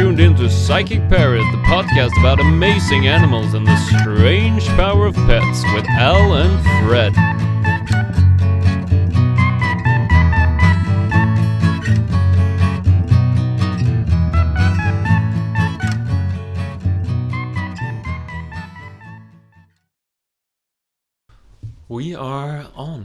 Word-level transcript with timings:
tuned 0.00 0.18
into 0.18 0.48
Psychic 0.48 1.06
Parrot, 1.10 1.44
the 1.52 1.62
podcast 1.64 2.18
about 2.20 2.40
amazing 2.40 3.06
animals 3.06 3.52
and 3.52 3.66
the 3.66 3.76
strange 3.98 4.66
power 4.68 5.04
of 5.04 5.14
pets 5.14 5.62
with 5.74 5.84
Al 5.90 6.32
and 6.36 6.58
Fred. 6.88 7.12
We 21.90 22.14
are 22.14 22.64
on. 22.74 23.04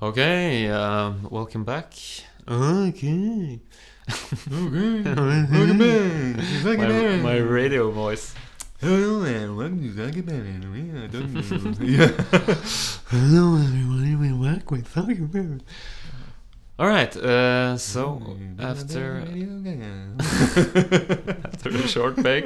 Okay, 0.00 0.68
um, 0.68 1.26
welcome 1.28 1.64
back. 1.64 1.94
Okay. 2.46 3.58
Welcome 4.06 5.02
back. 5.78 6.36
My, 6.64 6.76
back. 6.76 7.22
my 7.22 7.36
radio 7.36 7.90
voice. 7.90 8.34
Hello 8.80 9.22
and 9.22 9.56
welcome 9.56 9.80
to 9.82 10.02
Anime. 10.30 11.02
I 11.02 11.06
don't 11.06 11.80
yeah. 11.80 12.08
Hello 13.08 13.56
everyone, 13.56 14.20
we're 14.20 14.52
back 14.52 14.70
with 14.70 14.92
Talking 14.92 15.24
About. 15.24 15.62
All 16.78 16.88
right, 16.88 17.16
uh, 17.16 17.78
so 17.78 18.36
after 18.58 19.20
after 21.44 21.70
a 21.70 21.88
short 21.88 22.16
break, 22.16 22.44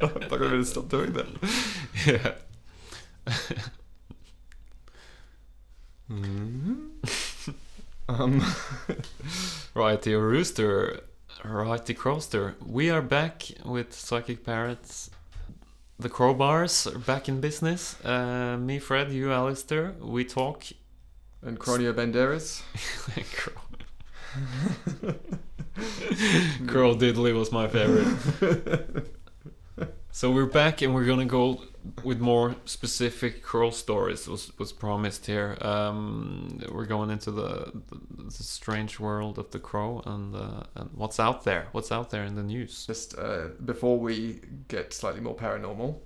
I 0.00 0.06
better 0.28 0.64
stop 0.64 0.88
doing 0.88 1.12
that. 1.12 1.69
Yeah. 2.06 2.32
Um, 8.08 8.42
Righty 9.74 10.14
Rooster, 10.14 11.00
Righty 11.44 11.94
Crowster. 11.94 12.54
We 12.66 12.90
are 12.90 13.02
back 13.02 13.44
with 13.64 13.92
Psychic 13.94 14.44
Parrots. 14.44 15.10
The 15.98 16.08
Crowbars 16.10 16.92
are 16.92 16.98
back 16.98 17.28
in 17.28 17.40
business. 17.40 17.94
Uh, 18.04 18.56
me, 18.58 18.80
Fred, 18.80 19.12
you, 19.12 19.32
Alistair. 19.32 19.94
We 20.00 20.24
talk. 20.24 20.64
and 21.42 21.58
Cronio 21.60 21.92
Banderas. 21.92 22.62
Crow. 23.36 25.14
Crow 26.66 26.94
Diddley 26.96 27.32
was 27.32 27.52
my 27.52 27.68
favorite. 27.68 29.19
So 30.12 30.32
we're 30.32 30.46
back 30.46 30.82
and 30.82 30.92
we're 30.92 31.04
gonna 31.04 31.24
go 31.24 31.62
with 32.02 32.18
more 32.18 32.56
specific 32.64 33.44
crow 33.44 33.70
stories. 33.70 34.26
Was 34.26 34.50
was 34.58 34.72
promised 34.72 35.24
here. 35.26 35.56
Um, 35.60 36.60
we're 36.68 36.86
going 36.86 37.10
into 37.10 37.30
the, 37.30 37.70
the, 37.88 38.24
the 38.24 38.30
strange 38.32 38.98
world 38.98 39.38
of 39.38 39.52
the 39.52 39.60
crow 39.60 40.02
and, 40.04 40.34
uh, 40.34 40.64
and 40.74 40.90
what's 40.94 41.20
out 41.20 41.44
there. 41.44 41.68
What's 41.70 41.92
out 41.92 42.10
there 42.10 42.24
in 42.24 42.34
the 42.34 42.42
news? 42.42 42.86
Just 42.86 43.16
uh, 43.16 43.48
before 43.64 44.00
we 44.00 44.40
get 44.66 44.92
slightly 44.92 45.20
more 45.20 45.36
paranormal, 45.36 46.00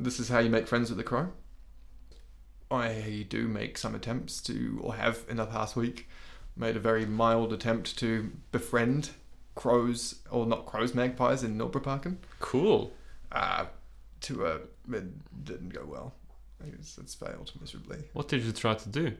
this 0.00 0.18
is 0.18 0.28
how 0.28 0.40
you 0.40 0.50
make 0.50 0.66
friends 0.66 0.90
with 0.90 0.98
the 0.98 1.04
crow. 1.04 1.28
I 2.72 3.24
do 3.28 3.46
make 3.46 3.78
some 3.78 3.94
attempts 3.94 4.40
to, 4.42 4.80
or 4.82 4.96
have 4.96 5.24
in 5.28 5.36
the 5.36 5.46
past 5.46 5.76
week, 5.76 6.08
made 6.56 6.76
a 6.76 6.80
very 6.80 7.06
mild 7.06 7.52
attempt 7.52 7.96
to 7.98 8.32
befriend 8.50 9.10
crows, 9.56 10.20
or 10.30 10.46
not 10.46 10.66
crows, 10.66 10.94
magpies 10.94 11.42
in 11.42 11.58
Nordbergparken. 11.58 12.18
Cool. 12.38 12.92
Uh, 13.32 13.66
to 14.20 14.46
a, 14.46 14.54
it 14.94 15.44
didn't 15.44 15.70
go 15.70 15.84
well. 15.84 16.14
It's, 16.64 16.96
it's 16.98 17.14
failed 17.14 17.50
miserably. 17.60 18.04
What 18.12 18.28
did 18.28 18.42
you 18.44 18.52
try 18.52 18.74
to 18.74 18.88
do? 18.88 19.12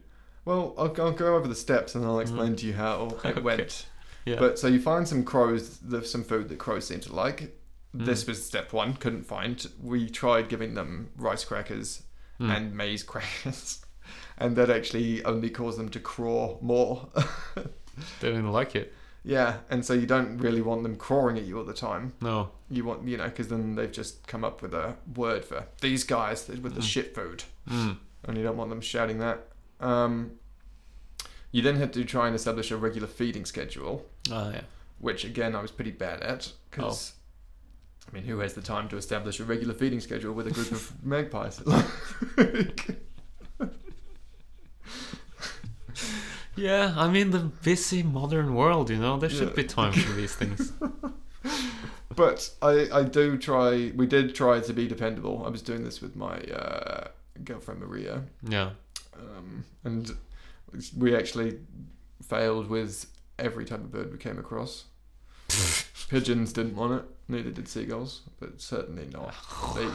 Well, 0.44 0.74
I'll, 0.78 0.94
I'll 1.00 1.10
go 1.12 1.34
over 1.34 1.48
the 1.48 1.54
steps 1.56 1.94
and 1.96 2.04
I'll 2.04 2.20
explain 2.20 2.54
to 2.56 2.66
you 2.66 2.72
how 2.74 3.06
it 3.24 3.26
Okay. 3.26 3.40
went. 3.40 3.86
Yeah. 4.24 4.36
But 4.38 4.58
so 4.58 4.68
you 4.68 4.80
find 4.80 5.06
some 5.06 5.24
crows, 5.24 5.78
there's 5.78 6.10
some 6.10 6.22
food 6.24 6.48
that 6.50 6.58
crows 6.58 6.86
seem 6.86 7.00
to 7.00 7.12
like. 7.14 7.58
This 7.94 8.24
Mm. 8.24 8.28
was 8.28 8.44
step 8.44 8.72
one, 8.72 8.94
couldn't 8.94 9.24
find. 9.24 9.66
We 9.82 10.08
tried 10.10 10.48
giving 10.48 10.74
them 10.74 11.10
rice 11.16 11.44
crackers 11.44 12.02
Mm. 12.40 12.54
and 12.56 12.74
maize 12.76 13.02
crackers, 13.02 13.84
and 14.38 14.54
that 14.56 14.68
actually 14.68 15.24
only 15.24 15.48
caused 15.48 15.78
them 15.78 15.88
to 15.88 15.98
craw 16.00 16.58
more. 16.60 17.08
they 17.54 17.62
didn't 18.20 18.52
like 18.52 18.76
it. 18.76 18.92
Yeah, 19.26 19.58
and 19.68 19.84
so 19.84 19.92
you 19.92 20.06
don't 20.06 20.38
really 20.38 20.62
want 20.62 20.84
them 20.84 20.96
crawling 20.96 21.36
at 21.36 21.44
you 21.44 21.58
all 21.58 21.64
the 21.64 21.74
time. 21.74 22.14
No. 22.22 22.50
You 22.70 22.84
want, 22.84 23.06
you 23.06 23.16
know, 23.16 23.24
because 23.24 23.48
then 23.48 23.74
they've 23.74 23.90
just 23.92 24.26
come 24.28 24.44
up 24.44 24.62
with 24.62 24.72
a 24.72 24.94
word 25.16 25.44
for 25.44 25.66
these 25.80 26.04
guys 26.04 26.46
with 26.48 26.74
the 26.74 26.80
Mm. 26.80 26.92
shit 26.92 27.14
food. 27.14 27.42
Mm. 27.68 27.98
and 28.24 28.36
you 28.38 28.44
don't 28.44 28.56
want 28.56 28.70
them 28.70 28.80
shouting 28.80 29.18
that. 29.18 29.48
Um, 29.80 30.32
you 31.52 31.60
then 31.62 31.76
had 31.76 31.92
to 31.94 32.04
try 32.04 32.26
and 32.28 32.36
establish 32.36 32.70
a 32.70 32.76
regular 32.76 33.08
feeding 33.08 33.44
schedule, 33.44 34.06
Ah, 34.30 34.50
yeah. 34.52 34.60
which 35.00 35.24
again 35.24 35.54
I 35.56 35.60
was 35.62 35.70
pretty 35.72 35.90
bad 35.92 36.22
at 36.22 36.52
because. 36.70 37.12
Oh. 37.12 37.16
I 38.08 38.12
mean, 38.14 38.22
who 38.22 38.38
has 38.38 38.54
the 38.54 38.62
time 38.62 38.88
to 38.90 38.96
establish 38.96 39.40
a 39.40 39.44
regular 39.44 39.74
feeding 39.74 39.98
schedule 39.98 40.32
with 40.32 40.46
a 40.46 40.52
group 40.52 40.70
of 40.70 40.92
magpies? 41.04 41.60
Yeah, 46.56 46.94
I 46.96 47.08
mean 47.08 47.30
the 47.30 47.40
busy 47.40 48.02
modern 48.02 48.54
world, 48.54 48.90
you 48.90 48.96
know, 48.98 49.18
there 49.18 49.30
should 49.30 49.48
Yeah. 49.50 49.54
be 49.54 49.64
time 49.64 49.92
for 49.92 50.12
these 50.20 50.34
things. 50.34 50.72
but 52.14 52.50
I, 52.62 52.88
I 52.92 53.02
do 53.02 53.36
try. 53.38 53.92
We 53.94 54.06
did 54.06 54.34
try 54.34 54.60
to 54.60 54.72
be 54.72 54.86
dependable. 54.88 55.44
I 55.46 55.50
was 55.50 55.62
doing 55.62 55.84
this 55.84 56.00
with 56.00 56.16
my 56.16 56.36
uh, 56.38 57.08
girlfriend 57.44 57.80
Maria, 57.80 58.22
Yeah. 58.48 58.70
um, 59.16 59.64
and 59.84 60.16
we 60.96 61.14
actually 61.14 61.58
failed 62.22 62.68
with 62.68 63.06
every 63.38 63.64
type 63.64 63.80
of 63.80 63.92
bird 63.92 64.10
we 64.12 64.18
came 64.18 64.38
across. 64.38 64.84
Pigeons 66.08 66.52
didn't 66.52 66.74
want 66.76 66.92
it, 66.94 67.04
neither 67.28 67.50
did 67.50 67.68
seagulls, 67.68 68.22
but 68.40 68.60
certainly 68.60 69.06
not. 69.12 69.34
They, 69.76 69.88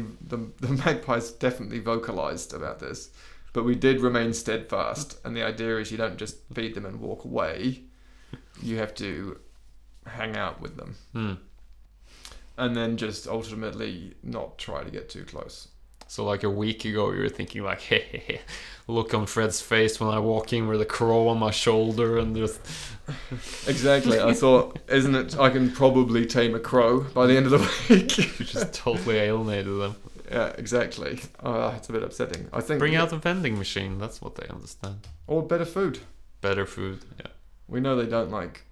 the, 0.00 0.04
the, 0.20 0.50
the 0.66 0.72
magpies 0.84 1.30
definitely 1.30 1.78
vocalized 1.78 2.52
about 2.54 2.80
this, 2.80 3.10
but 3.52 3.64
we 3.64 3.74
did 3.74 4.00
remain 4.00 4.32
steadfast. 4.32 5.18
And 5.24 5.36
the 5.36 5.42
idea 5.44 5.78
is 5.78 5.90
you 5.90 5.98
don't 5.98 6.16
just 6.16 6.36
feed 6.54 6.74
them 6.74 6.86
and 6.86 7.00
walk 7.00 7.24
away, 7.24 7.82
you 8.62 8.76
have 8.78 8.94
to 8.96 9.38
hang 10.06 10.36
out 10.36 10.60
with 10.60 10.76
them 10.76 10.94
Hmm. 11.12 11.34
and 12.56 12.76
then 12.76 12.96
just 12.96 13.26
ultimately 13.28 14.14
not 14.22 14.58
try 14.58 14.82
to 14.82 14.90
get 14.90 15.08
too 15.08 15.24
close. 15.24 15.68
So 16.10 16.24
like 16.24 16.42
a 16.42 16.48
week 16.50 16.86
ago, 16.86 17.12
you 17.12 17.20
were 17.20 17.28
thinking 17.28 17.62
like, 17.62 17.80
hey, 17.90 18.00
hey, 18.10 18.22
hey, 18.26 18.40
look 18.86 19.12
on 19.12 19.26
Fred's 19.26 19.60
face 19.60 20.00
when 20.00 20.08
I 20.08 20.18
walk 20.18 20.52
in 20.54 20.66
with 20.66 20.80
a 20.80 20.86
crow 20.86 21.28
on 21.28 21.38
my 21.38 21.50
shoulder 21.50 22.16
and 22.18 22.34
just 22.34 22.60
Exactly. 23.68 24.18
I 24.20 24.32
thought, 24.32 24.78
isn't 24.88 25.14
it? 25.14 25.38
I 25.38 25.50
can 25.50 25.70
probably 25.70 26.24
tame 26.26 26.54
a 26.54 26.60
crow 26.60 27.00
by 27.00 27.26
the 27.26 27.36
end 27.36 27.46
of 27.46 27.52
the 27.52 27.70
week. 27.94 28.16
you 28.38 28.46
just 28.46 28.72
totally 28.72 29.16
alienated 29.16 29.78
them. 29.80 29.96
Yeah, 30.30 30.52
exactly. 30.58 31.20
Uh, 31.42 31.74
it's 31.76 31.88
a 31.88 31.92
bit 31.92 32.02
upsetting. 32.02 32.48
I 32.52 32.60
think 32.60 32.78
Bring 32.78 32.96
out 32.96 33.10
the 33.10 33.16
vending 33.18 33.58
machine. 33.58 33.98
That's 33.98 34.20
what 34.20 34.34
they 34.36 34.46
understand. 34.48 35.06
or 35.26 35.42
better 35.42 35.64
food. 35.64 36.00
Better 36.40 36.66
food. 36.66 37.04
Yeah. 37.18 37.26
We 37.66 37.80
know 37.80 37.96
they 37.96 38.06
don't 38.08 38.30
like 38.30 38.62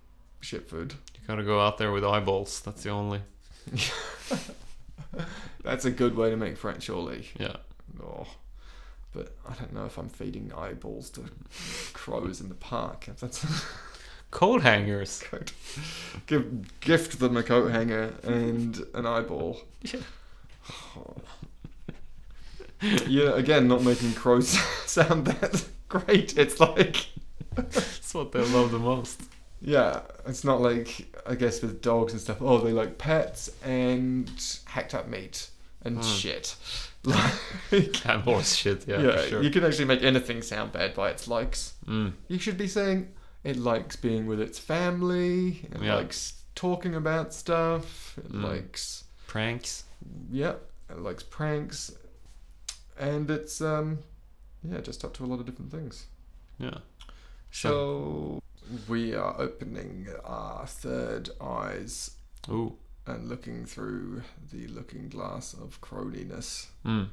shit 0.41 0.69
food. 0.69 0.94
You 1.15 1.21
gotta 1.27 1.43
go 1.44 1.61
out 1.61 1.78
there 1.78 1.93
with 1.93 2.05
eyeballs. 2.05 2.61
That's 2.61 2.83
the 2.83 2.91
only. 2.91 3.21
That's 5.65 5.84
a 5.84 5.91
good 5.91 6.17
way 6.17 6.31
to 6.31 6.37
make 6.37 6.56
friends, 6.56 6.84
surely. 6.84 7.28
Yeah. 7.39 7.56
Oh, 8.03 8.27
but 9.12 9.34
I 9.49 9.55
don't 9.55 9.73
know 9.73 9.87
if 9.87 9.99
I'm 9.99 10.09
feeding 10.09 10.53
eyeballs 10.56 11.11
to 11.11 11.25
crows 11.93 12.41
in 12.41 12.49
the 12.49 12.55
park. 12.55 13.09
If 13.09 13.21
that's 13.21 13.44
Coat 14.31 14.62
hangers. 14.62 15.23
good. 15.31 15.50
Give 16.26 16.81
gift 16.81 17.19
them 17.19 17.37
a 17.37 17.43
coat 17.43 17.70
hanger 17.73 18.12
and 18.23 18.85
an 18.94 19.06
eyeball. 19.06 19.61
Yeah. 19.82 20.00
Oh. 20.97 21.14
yeah, 23.06 23.35
again, 23.37 23.69
not 23.69 23.83
making 23.83 24.12
crows 24.15 24.49
sound 24.87 25.27
that 25.27 25.65
great. 25.88 26.37
It's 26.38 26.61
like, 26.61 27.06
That's 27.55 28.12
what 28.15 28.33
they 28.33 28.41
love 28.41 28.71
the 28.71 28.79
most. 28.79 29.23
yeah, 29.61 30.00
it's 30.27 30.44
not 30.44 30.61
like 30.61 31.06
I 31.27 31.35
guess 31.35 31.62
with 31.62 31.81
dogs 31.83 32.12
and 32.12 32.21
stuff. 32.21 32.38
Oh, 32.41 32.59
they 32.59 32.73
like 32.73 32.99
pets 32.99 33.50
and 33.65 34.31
hacked 34.67 34.94
up 34.94 35.09
meat 35.09 35.49
and 35.83 35.97
Hmm. 35.97 36.03
shit. 36.03 36.56
Like, 37.06 37.33
And 38.05 38.23
horse 38.23 38.53
shit. 38.56 38.88
Yeah. 38.88 39.00
yeah, 39.00 39.17
for 39.19 39.29
sure. 39.29 39.43
you 39.44 39.50
can 39.50 39.62
actually 39.65 39.85
make 39.85 40.03
anything 40.03 40.43
sound 40.43 40.73
bad 40.73 40.93
by 40.94 41.11
its 41.11 41.29
likes. 41.29 41.75
Mm. 41.87 42.15
You 42.27 42.37
should 42.41 42.59
be 42.59 42.67
saying 42.67 43.11
it 43.44 43.56
likes 43.56 43.94
being 43.94 44.27
with 44.27 44.41
its 44.41 44.59
family. 44.59 45.69
It 45.73 45.81
Yeah. 45.83 45.94
likes 45.97 46.33
talking 46.56 46.97
about 46.97 47.33
stuff. 47.33 48.19
It 48.19 48.33
Mm. 48.33 48.43
likes 48.43 49.05
Pranks. 49.29 49.85
yeah, 50.33 50.55
it 50.91 50.99
likes 50.99 51.23
pranks, 51.23 51.93
and 52.98 53.31
it's 53.31 53.60
um 53.60 53.98
yeah, 54.69 54.81
just 54.81 55.04
up 55.04 55.14
to 55.14 55.25
a 55.25 55.26
lot 55.26 55.38
of 55.40 55.46
different 55.46 55.70
things. 55.70 56.06
Yeah. 56.58 56.78
So 57.50 58.40
we 58.88 59.14
are 59.14 59.34
opening 59.40 60.08
our 60.25 60.66
third 60.66 61.31
eyes 61.40 62.12
Ooh. 62.48 62.76
and 63.06 63.28
looking 63.28 63.64
through 63.64 64.22
the 64.52 64.66
looking 64.69 65.08
glass 65.08 65.54
of 65.54 65.81
crowdiness 65.81 66.66
Mm. 66.84 67.08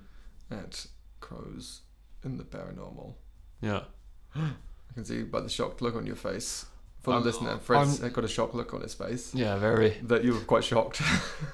at 0.49 0.87
crows 1.19 1.81
in 2.23 2.37
the 2.37 2.43
paranormal? 2.43 3.13
Yeah. 3.61 3.83
I 4.35 4.93
can 4.93 5.05
see 5.05 5.23
by 5.23 5.41
the 5.41 5.49
shocked 5.49 5.81
look 5.81 5.95
on 5.95 6.05
your 6.05 6.15
face. 6.15 6.65
For 7.01 7.11
the 7.11 7.17
I'm- 7.17 7.23
listener, 7.25 7.57
Fred's 7.59 8.01
I'm- 8.01 8.11
got 8.11 8.23
a 8.23 8.27
shocked 8.27 8.55
look 8.55 8.73
on 8.73 8.81
his 8.81 8.93
face. 8.93 9.33
Yeah, 9.35 9.57
very. 9.57 9.97
That 10.03 10.23
you 10.23 10.33
were 10.33 10.39
quite 10.39 10.63
shocked. 10.63 11.01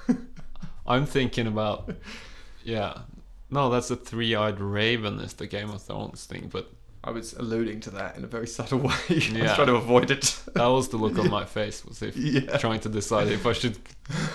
I'm 0.87 1.05
thinking 1.05 1.47
about. 1.47 1.91
Yeah. 2.63 2.99
No, 3.51 3.69
that's 3.69 3.89
a 3.91 3.95
three-eyed 3.95 4.59
raven 4.59 5.19
is 5.19 5.33
the 5.33 5.47
Game 5.47 5.69
of 5.69 5.81
Thrones 5.81 6.25
thing, 6.25 6.49
but 6.51 6.71
I 7.03 7.11
was 7.11 7.33
alluding 7.33 7.79
to 7.81 7.89
that 7.91 8.15
in 8.17 8.23
a 8.23 8.27
very 8.27 8.47
subtle 8.47 8.79
way. 8.89 8.93
I 9.09 9.13
was 9.13 9.25
trying 9.55 9.67
to 9.67 9.75
avoid 9.75 10.11
it. 10.11 10.39
that 10.53 10.67
was 10.67 10.89
the 10.89 10.97
look 10.97 11.17
on 11.17 11.29
my 11.29 11.45
face. 11.57 11.83
Was 11.85 12.01
if 12.01 12.15
yeah. 12.15 12.57
trying 12.57 12.79
to 12.81 12.89
decide 12.89 13.27
if 13.29 13.45
I 13.45 13.53
should 13.53 13.77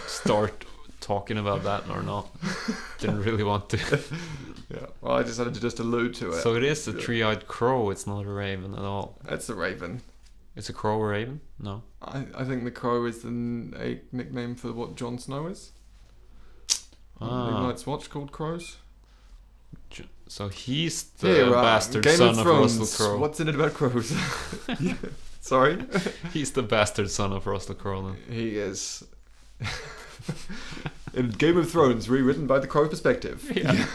start 0.06 0.64
talking 1.00 1.38
about 1.38 1.62
that 1.64 1.88
or 1.90 2.02
not. 2.02 2.28
Didn't 2.98 3.22
really 3.22 3.44
want 3.44 3.68
to. 3.70 3.78
Yeah. 4.70 4.86
Well, 5.02 5.12
I 5.18 5.22
decided 5.22 5.52
to 5.54 5.60
just 5.60 5.78
allude 5.78 6.14
to 6.14 6.30
it. 6.30 6.40
So 6.40 6.54
it 6.56 6.64
is 6.64 6.88
a 6.88 6.92
three-eyed 6.94 7.46
crow. 7.46 7.90
It's 7.90 8.06
not 8.06 8.24
a 8.24 8.28
raven 8.28 8.72
at 8.72 8.80
all. 8.80 9.20
That's 9.22 9.48
a 9.50 9.54
raven. 9.54 10.00
It's 10.56 10.70
a 10.70 10.72
crow 10.72 10.98
or 10.98 11.10
raven? 11.10 11.42
No. 11.60 11.82
I, 12.00 12.24
I 12.34 12.44
think 12.44 12.64
the 12.64 12.70
crow 12.70 13.04
is 13.04 13.20
the 13.20 13.28
n- 13.28 13.74
a 13.78 14.00
nickname 14.10 14.54
for 14.56 14.72
what 14.72 14.96
Jon 14.96 15.18
Snow 15.18 15.48
is. 15.48 15.72
Ah. 17.20 17.62
Night's 17.62 17.86
Watch 17.86 18.08
called 18.08 18.32
crows. 18.32 18.78
So 20.34 20.48
he's 20.48 21.04
the 21.04 21.46
uh, 21.46 21.62
bastard 21.62 22.02
Game 22.02 22.16
son 22.16 22.30
of 22.30 22.38
of. 22.38 22.46
Russell 22.46 23.06
Crowe. 23.06 23.18
What's 23.20 23.38
in 23.38 23.46
it 23.46 23.54
about 23.54 23.72
crows? 23.72 24.12
Sorry. 25.40 25.78
He's 26.32 26.50
the 26.50 26.62
bastard 26.64 27.08
son 27.08 27.32
of 27.32 27.46
Russell 27.46 27.76
Crowe. 27.76 28.02
then. 28.02 28.16
He 28.28 28.56
is. 28.56 29.04
in 31.14 31.28
Game 31.30 31.56
of 31.56 31.70
Thrones, 31.70 32.08
rewritten 32.08 32.48
by 32.48 32.58
the 32.58 32.66
crow 32.66 32.88
perspective. 32.88 33.48
Yeah. 33.54 33.86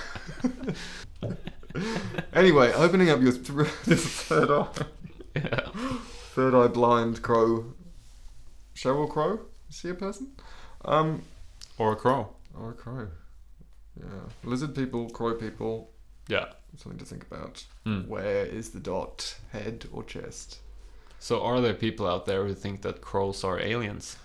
Anyway, 2.32 2.72
opening 2.72 3.10
up 3.10 3.20
your 3.20 3.34
th- 3.34 3.68
third 4.00 4.50
eye, 4.50 4.68
Yeah. 5.36 5.70
third 6.36 6.56
eye 6.56 6.68
blind 6.70 7.22
crow. 7.22 7.74
Sheryl 8.78 9.10
Crow? 9.10 9.42
Is 9.70 9.82
he 9.82 9.90
a 9.90 9.94
person? 9.94 10.32
Um, 10.86 11.24
Or 11.78 11.92
a 11.92 11.96
crow. 11.98 12.30
or 12.58 12.70
a 12.72 12.74
crow. 12.76 13.10
Yeah. 14.00 14.06
Lizard 14.46 14.74
people, 14.74 15.10
crow 15.10 15.34
people, 15.36 15.92
Yeah. 16.30 16.46
something 16.78 17.00
to 17.00 17.06
think 17.06 17.26
about. 17.30 17.66
Hmm. 17.84 18.02
Where 18.02 18.46
is 18.46 18.70
the 18.70 18.80
dot? 18.80 19.36
Head 19.52 19.86
or 19.92 20.04
chest? 20.04 20.60
So 21.20 21.42
are 21.44 21.60
there 21.60 21.74
people 21.74 22.08
out 22.08 22.26
there 22.26 22.46
who 22.46 22.54
think 22.54 22.82
that 22.84 23.02
crows 23.02 23.44
are 23.44 23.60
aliens? 23.60 24.16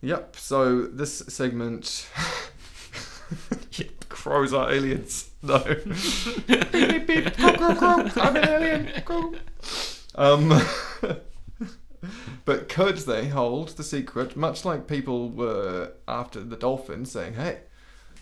Yep, 0.00 0.34
so 0.36 0.82
this 0.86 1.18
segment. 1.18 2.08
Crows 4.08 4.52
are 4.52 4.70
aliens. 4.70 5.30
No. 5.42 5.58
beep, 6.46 6.72
beep, 6.72 7.06
beep. 7.06 7.36
Crow, 7.36 7.52
crow, 7.54 7.74
crow. 7.74 8.22
I'm 8.22 8.36
an 8.36 8.48
alien. 8.48 9.02
Crow. 9.04 9.34
Um, 10.14 10.60
but 12.44 12.68
could 12.68 12.98
they 12.98 13.28
hold 13.28 13.70
the 13.70 13.84
secret, 13.84 14.36
much 14.36 14.64
like 14.64 14.86
people 14.86 15.30
were 15.30 15.92
after 16.06 16.40
the 16.40 16.56
dolphin, 16.56 17.04
saying, 17.04 17.34
hey, 17.34 17.60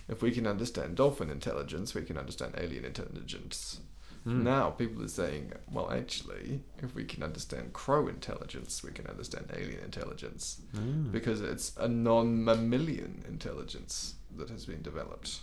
if 0.08 0.22
we 0.22 0.30
can 0.30 0.46
understand 0.46 0.96
dolphin 0.96 1.30
intelligence, 1.30 1.94
we 1.94 2.02
can 2.02 2.16
understand 2.16 2.54
alien 2.56 2.84
intelligence. 2.84 3.80
Hmm. 4.24 4.42
Now 4.42 4.70
people 4.70 5.04
are 5.04 5.08
saying, 5.08 5.52
well, 5.70 5.90
actually, 5.90 6.60
if 6.82 6.94
we 6.94 7.04
can 7.04 7.22
understand 7.22 7.72
crow 7.72 8.08
intelligence, 8.08 8.82
we 8.82 8.90
can 8.90 9.06
understand 9.06 9.50
alien 9.54 9.82
intelligence 9.84 10.60
Hmm. 10.74 11.10
because 11.10 11.40
it's 11.40 11.76
a 11.76 11.88
non-mammalian 11.88 13.24
intelligence 13.28 14.14
that 14.36 14.50
has 14.50 14.66
been 14.66 14.82
developed. 14.82 15.40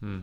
Hmm. 0.00 0.20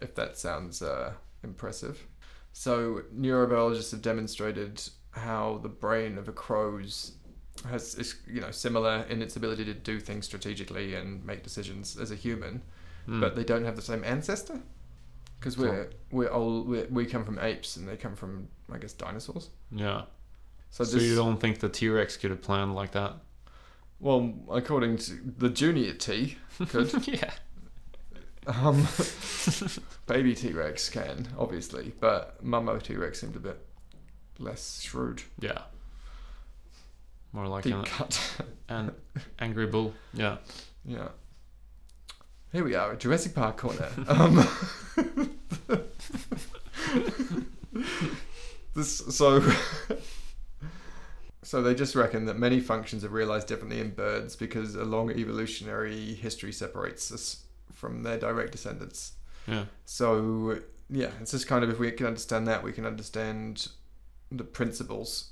If 0.00 0.14
that 0.14 0.38
sounds 0.38 0.80
uh, 0.82 1.14
impressive. 1.42 2.06
So 2.52 3.02
neurobiologists 3.14 3.90
have 3.90 4.02
demonstrated 4.02 4.82
how 5.12 5.58
the 5.62 5.68
brain 5.68 6.18
of 6.18 6.28
a 6.28 6.32
crow's 6.32 7.12
has 7.68 7.94
is 7.96 8.14
you 8.26 8.40
know 8.40 8.52
similar 8.52 9.04
in 9.08 9.20
its 9.20 9.34
ability 9.36 9.64
to 9.64 9.74
do 9.74 9.98
things 9.98 10.24
strategically 10.26 10.94
and 10.94 11.24
make 11.24 11.42
decisions 11.42 11.96
as 11.98 12.10
a 12.10 12.14
human, 12.14 12.62
Hmm. 13.08 13.20
but 13.20 13.34
they 13.36 13.44
don't 13.44 13.64
have 13.64 13.74
the 13.74 13.80
same 13.82 14.04
ancestor 14.04 14.60
because 15.40 15.56
we're 15.56 15.88
we're 16.10 16.30
old 16.30 16.68
we're, 16.68 16.86
we 16.90 17.06
come 17.06 17.24
from 17.24 17.38
apes 17.38 17.76
and 17.76 17.88
they 17.88 17.96
come 17.96 18.14
from 18.14 18.48
I 18.70 18.76
guess 18.78 18.92
dinosaurs. 18.92 19.48
yeah. 19.72 20.02
So, 20.70 20.84
So, 20.84 20.96
this, 20.98 21.04
you 21.04 21.14
don't 21.16 21.38
think 21.40 21.60
the 21.60 21.70
T 21.70 21.88
Rex 21.88 22.18
could 22.18 22.30
have 22.30 22.42
planned 22.42 22.74
like 22.74 22.92
that? 22.92 23.14
well 24.00 24.32
according 24.50 24.96
to 24.98 25.18
the 25.38 25.48
junior 25.48 25.94
T 25.94 26.36
could 26.68 27.06
yeah. 27.08 27.32
Um, 28.46 28.86
baby 30.06 30.34
T 30.34 30.52
Rex 30.52 30.88
can 30.90 31.28
obviously, 31.38 31.92
but 32.00 32.44
Mummo 32.44 32.80
T 32.82 32.96
Rex 32.96 33.20
seemed 33.20 33.36
a 33.36 33.40
bit 33.40 33.58
less 34.38 34.80
shrewd. 34.82 35.22
Yeah. 35.40 35.62
More 37.32 37.46
like 37.48 37.64
Deep 37.64 37.74
an, 37.74 37.84
cut. 37.84 38.42
an 38.68 38.92
angry 39.38 39.66
bull. 39.66 39.92
Yeah. 40.14 40.38
yeah. 40.84 41.08
Here 42.52 42.64
we 42.64 42.74
are 42.74 42.92
at 42.92 43.00
Jurassic 43.00 43.34
Park 43.34 43.58
corner. 43.58 43.90
Um, 44.06 44.48
this 48.74 48.96
so. 48.96 49.42
So 51.42 51.62
they 51.62 51.74
just 51.74 51.94
reckon 51.94 52.26
that 52.26 52.38
many 52.38 52.60
functions 52.60 53.04
are 53.04 53.08
realized 53.08 53.48
differently 53.48 53.80
in 53.80 53.90
birds 53.90 54.36
because 54.36 54.74
a 54.74 54.84
long 54.84 55.10
evolutionary 55.10 56.14
history 56.14 56.52
separates 56.52 57.10
us 57.10 57.44
from 57.72 58.02
their 58.02 58.18
direct 58.18 58.52
descendants. 58.52 59.12
Yeah. 59.46 59.64
So 59.86 60.60
yeah, 60.90 61.10
it's 61.20 61.30
just 61.30 61.46
kind 61.46 61.64
of 61.64 61.70
if 61.70 61.78
we 61.78 61.90
can 61.92 62.06
understand 62.06 62.46
that, 62.48 62.62
we 62.62 62.72
can 62.72 62.84
understand 62.84 63.68
the 64.30 64.44
principles 64.44 65.30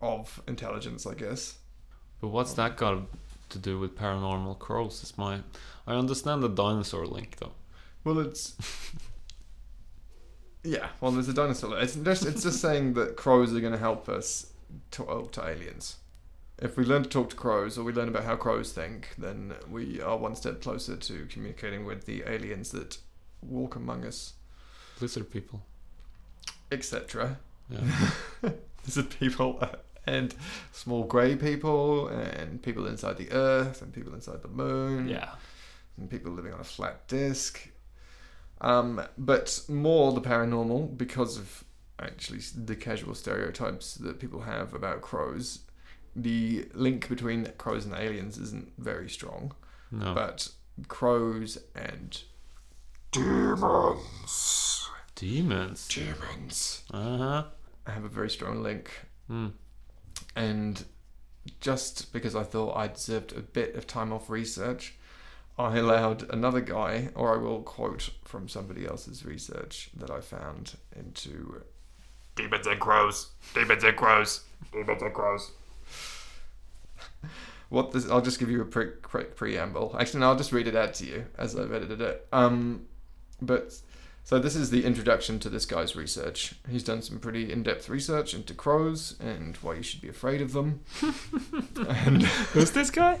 of 0.00 0.42
intelligence, 0.46 1.06
I 1.06 1.14
guess. 1.14 1.58
But 2.20 2.28
what's 2.28 2.54
that 2.54 2.76
got 2.76 3.02
to 3.50 3.58
do 3.58 3.78
with 3.78 3.96
paranormal 3.96 4.58
crows? 4.58 5.02
Is 5.02 5.16
my 5.16 5.40
I 5.86 5.94
understand 5.94 6.42
the 6.42 6.48
dinosaur 6.48 7.06
link 7.06 7.36
though. 7.36 7.52
Well, 8.04 8.18
it's 8.18 8.54
yeah. 10.62 10.88
Well, 11.00 11.12
there's 11.12 11.28
a 11.28 11.34
dinosaur. 11.34 11.78
It's 11.78 11.96
just 11.96 12.26
it's 12.26 12.42
just 12.42 12.60
saying 12.60 12.94
that 12.94 13.16
crows 13.16 13.54
are 13.54 13.60
going 13.60 13.72
to 13.72 13.78
help 13.78 14.08
us 14.08 14.52
talk 14.90 15.08
oh, 15.08 15.24
to 15.32 15.48
aliens. 15.48 15.96
If 16.58 16.76
we 16.76 16.84
learn 16.84 17.02
to 17.02 17.08
talk 17.08 17.30
to 17.30 17.36
crows, 17.36 17.76
or 17.76 17.84
we 17.84 17.92
learn 17.92 18.08
about 18.08 18.24
how 18.24 18.34
crows 18.36 18.72
think, 18.72 19.10
then 19.18 19.54
we 19.70 20.00
are 20.00 20.16
one 20.16 20.34
step 20.34 20.62
closer 20.62 20.96
to 20.96 21.26
communicating 21.26 21.84
with 21.84 22.06
the 22.06 22.22
aliens 22.26 22.70
that 22.70 22.96
walk 23.42 23.76
among 23.76 24.06
us, 24.06 24.32
Lizard 25.00 25.30
people. 25.30 25.62
etc. 26.72 27.38
Yeah. 27.68 27.80
A 28.96 29.02
people 29.02 29.60
and 30.06 30.34
small 30.72 31.04
grey 31.04 31.34
people 31.36 32.08
and 32.08 32.62
people 32.62 32.86
inside 32.86 33.16
the 33.18 33.30
earth 33.32 33.82
and 33.82 33.92
people 33.92 34.14
inside 34.14 34.42
the 34.42 34.48
moon 34.48 35.08
yeah. 35.08 35.30
and 35.96 36.08
people 36.10 36.32
living 36.32 36.52
on 36.52 36.60
a 36.60 36.64
flat 36.64 37.06
disk. 37.08 37.68
Um, 38.60 39.02
but 39.18 39.60
more 39.68 40.12
the 40.12 40.20
paranormal 40.20 40.96
because 40.96 41.36
of 41.36 41.64
actually 41.98 42.40
the 42.54 42.76
casual 42.76 43.14
stereotypes 43.14 43.94
that 43.96 44.18
people 44.20 44.42
have 44.42 44.72
about 44.74 45.00
crows. 45.02 45.60
The 46.14 46.66
link 46.72 47.08
between 47.08 47.46
crows 47.58 47.84
and 47.84 47.94
aliens 47.94 48.38
isn't 48.38 48.72
very 48.78 49.08
strong, 49.10 49.52
No. 49.90 50.14
but 50.14 50.48
crows 50.88 51.58
and 51.74 52.18
demons, 53.12 54.00
Demons. 55.14 55.88
demons 55.88 56.82
Uh 56.90 57.18
huh. 57.18 57.44
have 57.86 58.04
a 58.04 58.08
very 58.08 58.30
strong 58.30 58.62
link 58.62 58.90
Hmm. 59.28 59.48
And 60.34 60.84
just 61.60 62.12
because 62.12 62.34
I 62.34 62.42
thought 62.42 62.76
I 62.76 62.88
deserved 62.88 63.32
a 63.32 63.40
bit 63.40 63.74
of 63.74 63.86
time 63.86 64.12
off 64.12 64.28
research, 64.28 64.94
I 65.58 65.78
allowed 65.78 66.28
another 66.30 66.60
guy, 66.60 67.08
or 67.14 67.34
I 67.34 67.38
will 67.38 67.62
quote 67.62 68.10
from 68.24 68.48
somebody 68.48 68.86
else's 68.86 69.24
research 69.24 69.90
that 69.96 70.10
I 70.10 70.20
found 70.20 70.76
into 70.94 71.62
demons 72.34 72.66
and 72.66 72.78
crows, 72.78 73.30
demons 73.54 73.82
and 73.84 73.96
crows, 73.96 74.44
demons 74.72 75.02
and 75.02 75.14
crows. 75.14 75.52
What 77.68 77.92
this? 77.92 78.08
I'll 78.08 78.20
just 78.20 78.38
give 78.38 78.50
you 78.50 78.62
a 78.62 78.66
pre- 78.66 78.92
quick 79.02 79.34
preamble. 79.34 79.96
Actually, 79.98 80.20
no, 80.20 80.28
I'll 80.28 80.36
just 80.36 80.52
read 80.52 80.68
it 80.68 80.76
out 80.76 80.94
to 80.94 81.06
you 81.06 81.26
as 81.36 81.56
I've 81.56 81.72
edited 81.72 82.00
it. 82.00 82.26
Um, 82.32 82.86
but 83.42 83.72
so 84.26 84.40
this 84.40 84.56
is 84.56 84.70
the 84.70 84.84
introduction 84.84 85.38
to 85.38 85.48
this 85.48 85.64
guy's 85.66 85.94
research. 85.94 86.56
He's 86.68 86.82
done 86.82 87.00
some 87.00 87.20
pretty 87.20 87.52
in-depth 87.52 87.88
research 87.88 88.34
into 88.34 88.54
crows 88.54 89.14
and 89.20 89.54
why 89.58 89.74
you 89.74 89.84
should 89.84 90.00
be 90.00 90.08
afraid 90.08 90.42
of 90.42 90.52
them. 90.52 90.80
and 91.88 92.24
Who's 92.24 92.72
this 92.72 92.90
guy? 92.90 93.20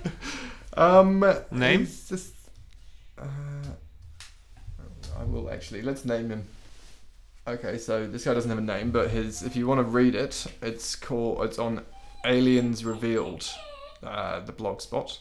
um, 0.76 1.20
Name? 1.52 1.86
Just, 1.86 2.34
uh, 3.16 3.24
I 5.16 5.22
will 5.22 5.48
actually 5.48 5.82
let's 5.82 6.04
name 6.04 6.28
him. 6.28 6.44
Okay, 7.46 7.78
so 7.78 8.08
this 8.08 8.24
guy 8.24 8.34
doesn't 8.34 8.50
have 8.50 8.58
a 8.58 8.60
name, 8.60 8.90
but 8.90 9.08
his 9.08 9.44
if 9.44 9.54
you 9.54 9.68
want 9.68 9.78
to 9.78 9.84
read 9.84 10.16
it, 10.16 10.44
it's 10.60 10.96
called 10.96 11.44
it's 11.44 11.60
on 11.60 11.82
Aliens 12.24 12.84
Revealed, 12.84 13.48
uh, 14.02 14.40
the 14.40 14.50
blog 14.50 14.80
spot. 14.80 15.20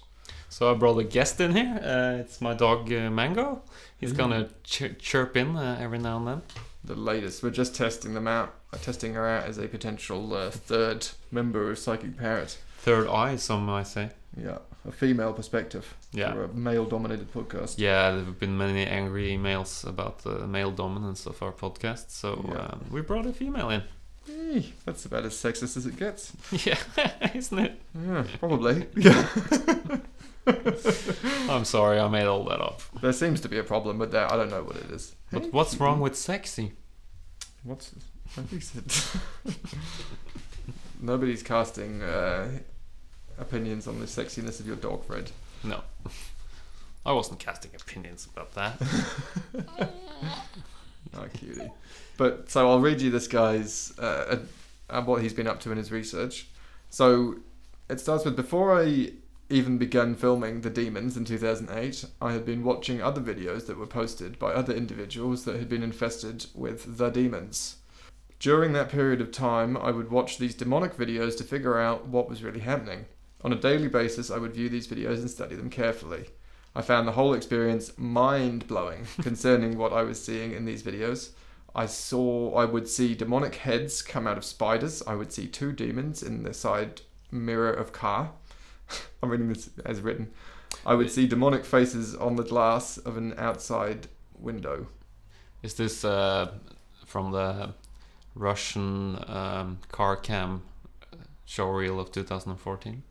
So 0.56 0.72
I 0.72 0.74
brought 0.74 0.98
a 0.98 1.04
guest 1.04 1.42
in 1.42 1.54
here. 1.54 1.82
Uh, 1.84 2.22
it's 2.22 2.40
my 2.40 2.54
dog 2.54 2.90
uh, 2.90 3.10
Mango. 3.10 3.62
He's 3.98 4.14
Mhm. 4.14 4.18
gonna 4.18 4.50
ch- 4.64 4.98
chirp 5.00 5.36
in 5.36 5.58
uh, 5.58 5.78
every 5.82 6.00
now 6.00 6.16
and 6.16 6.28
then. 6.30 6.42
The 6.86 6.96
latest. 6.96 7.44
We're 7.44 7.50
just 7.64 7.76
testing 7.76 8.14
them 8.14 8.26
out. 8.26 8.54
uh, 8.72 8.78
Testing 8.78 9.16
her 9.16 9.28
out 9.28 9.44
as 9.50 9.58
a 9.58 9.68
potential 9.68 10.34
uh, 10.34 10.50
third 10.52 11.08
member 11.30 11.70
of 11.72 11.78
Psychic 11.78 12.16
Parrot. 12.18 12.58
Third 12.78 13.06
eye, 13.10 13.36
some 13.36 13.66
might 13.66 13.88
say. 13.88 14.12
Yeah, 14.38 14.60
a 14.88 14.94
female 14.94 15.34
perspective 15.34 15.94
Yeah. 16.14 16.32
for 16.32 16.46
a 16.46 16.54
male-dominated 16.54 17.34
podcast. 17.34 17.76
Yeah, 17.78 18.12
there 18.12 18.24
have 18.24 18.40
been 18.40 18.58
many 18.58 18.86
angry 18.86 19.32
emails 19.38 19.86
about 19.86 20.20
the 20.20 20.48
male 20.48 20.72
dominance 20.72 21.26
of 21.26 21.44
our 21.44 21.52
podcast, 21.52 22.12
so 22.12 22.46
Yeah. 22.48 22.60
um, 22.72 22.86
we 22.92 23.02
brought 23.02 23.26
a 23.26 23.34
female 23.34 23.70
in. 23.72 23.84
Eh, 24.30 24.62
that's 24.86 25.04
about 25.06 25.26
as 25.26 25.34
sexist 25.34 25.76
as 25.76 25.86
it 25.86 25.98
gets. 25.98 26.32
yeah, 26.66 26.78
isn't 27.36 27.60
it? 27.60 27.74
Yeah, 28.08 28.24
probably. 28.40 28.88
yeah. 28.96 29.28
I'm 31.50 31.66
sorry, 31.66 32.00
I 32.00 32.08
made 32.08 32.26
all 32.26 32.44
that 32.46 32.62
up. 32.62 32.82
There 33.02 33.14
seems 33.14 33.42
to 33.42 33.50
be 33.50 33.58
a 33.58 33.64
problem 33.64 33.98
with 33.98 34.12
that. 34.12 34.32
I 34.32 34.36
don't 34.36 34.50
know 34.50 34.64
what 34.64 34.76
it 34.76 34.92
is. 34.92 35.16
But 35.32 35.52
what's 35.52 35.80
wrong 35.80 36.00
with 36.00 36.16
sexy? 36.16 36.74
What's? 37.64 37.94
Nobody's 41.02 41.44
casting 41.44 42.02
uh, 42.02 42.60
opinions 43.40 43.88
on 43.88 44.00
the 44.00 44.06
sexiness 44.06 44.60
of 44.60 44.68
your 44.68 44.76
dog, 44.76 45.04
Fred. 45.06 45.32
No. 45.64 45.82
I 47.06 47.12
wasn't 47.12 47.40
casting 47.40 47.72
opinions 47.76 48.28
about 48.32 48.54
that. 48.54 48.82
Oh, 51.16 51.26
cutie. 51.34 51.72
But 52.18 52.50
so 52.50 52.70
I'll 52.70 52.80
read 52.80 53.02
you 53.02 53.12
this 53.12 53.28
guy's 53.28 53.94
uh, 54.00 54.40
uh, 54.90 55.02
what 55.04 55.22
he's 55.22 55.34
been 55.34 55.48
up 55.48 55.60
to 55.62 55.72
in 55.72 55.78
his 55.78 55.92
research. 55.92 56.48
So 56.90 57.36
it 57.90 58.00
starts 58.00 58.26
with 58.26 58.36
before 58.36 58.80
I 58.80 59.12
even 59.50 59.78
began 59.78 60.16
filming 60.16 60.62
the 60.62 60.70
demons 60.70 61.16
in 61.16 61.26
2008, 61.26 62.06
I 62.20 62.34
had 62.34 62.46
been 62.46 62.64
watching 62.64 63.02
other 63.02 63.22
videos 63.22 63.68
that 63.68 63.78
were 63.78 63.86
posted 63.86 64.40
by 64.40 64.52
other 64.52 64.74
individuals 64.74 65.46
that 65.46 65.58
had 65.58 65.70
been 65.70 65.84
infested 65.84 66.48
with 66.56 66.98
the 66.98 67.10
demons. 67.10 67.78
During 68.40 68.74
that 68.74 68.90
period 68.90 69.22
of 69.22 69.32
time, 69.32 69.78
I 69.78 69.92
would 69.92 70.12
watch 70.12 70.38
these 70.38 70.56
demonic 70.56 70.98
videos 70.98 71.38
to 71.38 71.44
figure 71.44 71.80
out 71.80 72.08
what 72.08 72.28
was 72.28 72.44
really 72.44 72.60
happening. 72.60 73.06
On 73.44 73.54
a 73.54 73.56
daily 73.56 73.88
basis, 73.88 74.32
I 74.32 74.38
would 74.38 74.56
view 74.56 74.68
these 74.68 74.88
videos 74.88 75.20
and 75.20 75.30
study 75.30 75.56
them 75.56 75.70
carefully. 75.70 76.26
I 76.76 76.82
found 76.82 77.08
the 77.08 77.14
whole 77.14 77.34
experience 77.34 77.98
mind 77.98 78.68
blowing 78.68 79.06
concerning 79.22 79.78
what 79.78 79.94
I 79.94 80.02
was 80.02 80.22
seeing 80.22 80.54
in 80.54 80.66
these 80.66 80.84
videos. 80.84 81.32
I 81.76 81.86
saw, 81.86 82.56
I 82.56 82.66
would 82.66 82.88
see 82.88 83.16
demonic 83.16 83.56
heads 83.56 84.02
come 84.02 84.28
out 84.28 84.38
of 84.38 84.46
spiders. 84.46 85.04
I 85.06 85.16
would 85.16 85.32
see 85.32 85.48
two 85.48 85.72
demons 85.72 86.24
in 86.24 86.44
the 86.44 86.54
side 86.54 87.02
mirror 87.32 87.72
of 87.72 87.94
car. 87.94 88.32
I'm 89.24 89.30
reading 89.30 89.50
this 89.50 89.70
as 89.86 90.02
written. 90.02 90.32
I 90.86 90.94
would 90.96 91.10
see 91.12 91.28
demonic 91.28 91.66
faces 91.66 92.16
on 92.16 92.36
the 92.36 92.44
glass 92.44 92.98
of 92.98 93.18
an 93.18 93.34
outside 93.38 94.08
window. 94.38 94.88
Is 95.64 95.74
this 95.76 96.04
uh, 96.06 96.52
from 97.06 97.32
the 97.32 97.74
Russian 98.36 99.18
um, 99.28 99.80
car 99.92 100.16
cam 100.18 100.62
showreel 101.48 102.00
of 102.00 102.12
2014? 102.12 103.04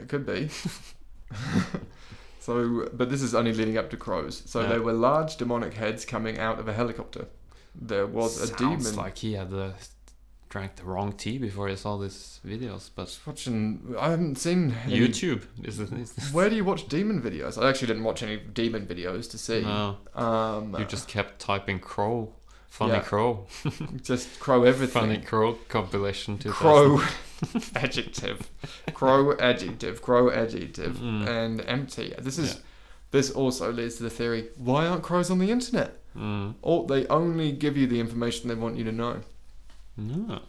It 0.00 0.08
could 0.08 0.26
be. 0.26 0.48
so, 2.40 2.88
but 2.92 3.10
this 3.10 3.22
is 3.22 3.34
only 3.34 3.52
leading 3.52 3.78
up 3.78 3.90
to 3.90 3.96
crows. 3.96 4.42
So 4.46 4.60
Yeah. 4.60 4.68
there 4.68 4.82
were 4.82 4.92
large 4.92 5.36
demonic 5.36 5.74
heads 5.74 6.04
coming 6.04 6.38
out 6.38 6.58
of 6.58 6.68
a 6.68 6.72
helicopter. 6.72 7.26
There 7.74 8.06
was 8.06 8.40
a 8.40 8.46
Sounds 8.48 8.84
demon. 8.84 8.96
like 8.96 9.18
he 9.18 9.32
had 9.32 9.52
uh, 9.52 9.72
drank 10.54 10.76
the 10.76 10.84
wrong 10.84 11.12
tea 11.12 11.36
before 11.36 11.66
he 11.66 11.74
saw 11.74 11.96
these 11.96 12.38
videos, 12.46 12.88
but 12.94 13.08
watching. 13.26 13.96
I 13.98 14.10
haven't 14.10 14.36
seen 14.38 14.60
any- 14.84 15.00
YouTube 15.00 15.42
is 15.64 15.80
it? 15.80 15.92
Is 15.92 16.12
this? 16.12 16.32
Where 16.32 16.48
do 16.48 16.54
you 16.54 16.64
watch 16.64 16.86
demon 16.86 17.20
videos? 17.20 17.60
I 17.60 17.68
actually 17.68 17.88
didn't 17.88 18.04
watch 18.04 18.22
any 18.22 18.36
demon 18.60 18.86
videos 18.86 19.28
to 19.32 19.36
see. 19.46 19.62
No, 19.62 19.96
Um, 20.14 20.76
you 20.78 20.84
just 20.84 21.08
kept 21.08 21.40
typing 21.40 21.80
crow, 21.80 22.32
funny 22.68 22.92
Yeah. 22.92 23.00
crow, 23.10 23.48
just 24.10 24.38
crow 24.38 24.62
everything. 24.62 25.02
funny 25.02 25.18
crow 25.18 25.58
compilation. 25.68 26.38
2000. 26.38 26.54
crow 26.54 27.00
adjective, 27.74 28.48
crow 28.94 29.36
adjective, 29.38 30.00
crow 30.02 30.30
adjective, 30.30 30.94
Mm. 30.98 31.26
and 31.26 31.60
empty. 31.66 32.14
This 32.20 32.38
is 32.38 32.50
Yeah. 32.54 32.60
this 33.10 33.30
also 33.32 33.72
leads 33.72 33.96
to 33.96 34.04
the 34.04 34.10
theory: 34.20 34.50
why 34.56 34.86
aren't 34.86 35.02
crows 35.02 35.30
on 35.32 35.38
the 35.40 35.50
internet? 35.50 35.90
Mm. 36.16 36.54
Or 36.62 36.86
they 36.86 37.08
only 37.08 37.50
give 37.50 37.76
you 37.76 37.88
the 37.88 37.98
information 37.98 38.48
they 38.48 38.54
want 38.54 38.76
you 38.76 38.84
to 38.84 38.92
know. 38.92 39.14
No. 39.96 40.42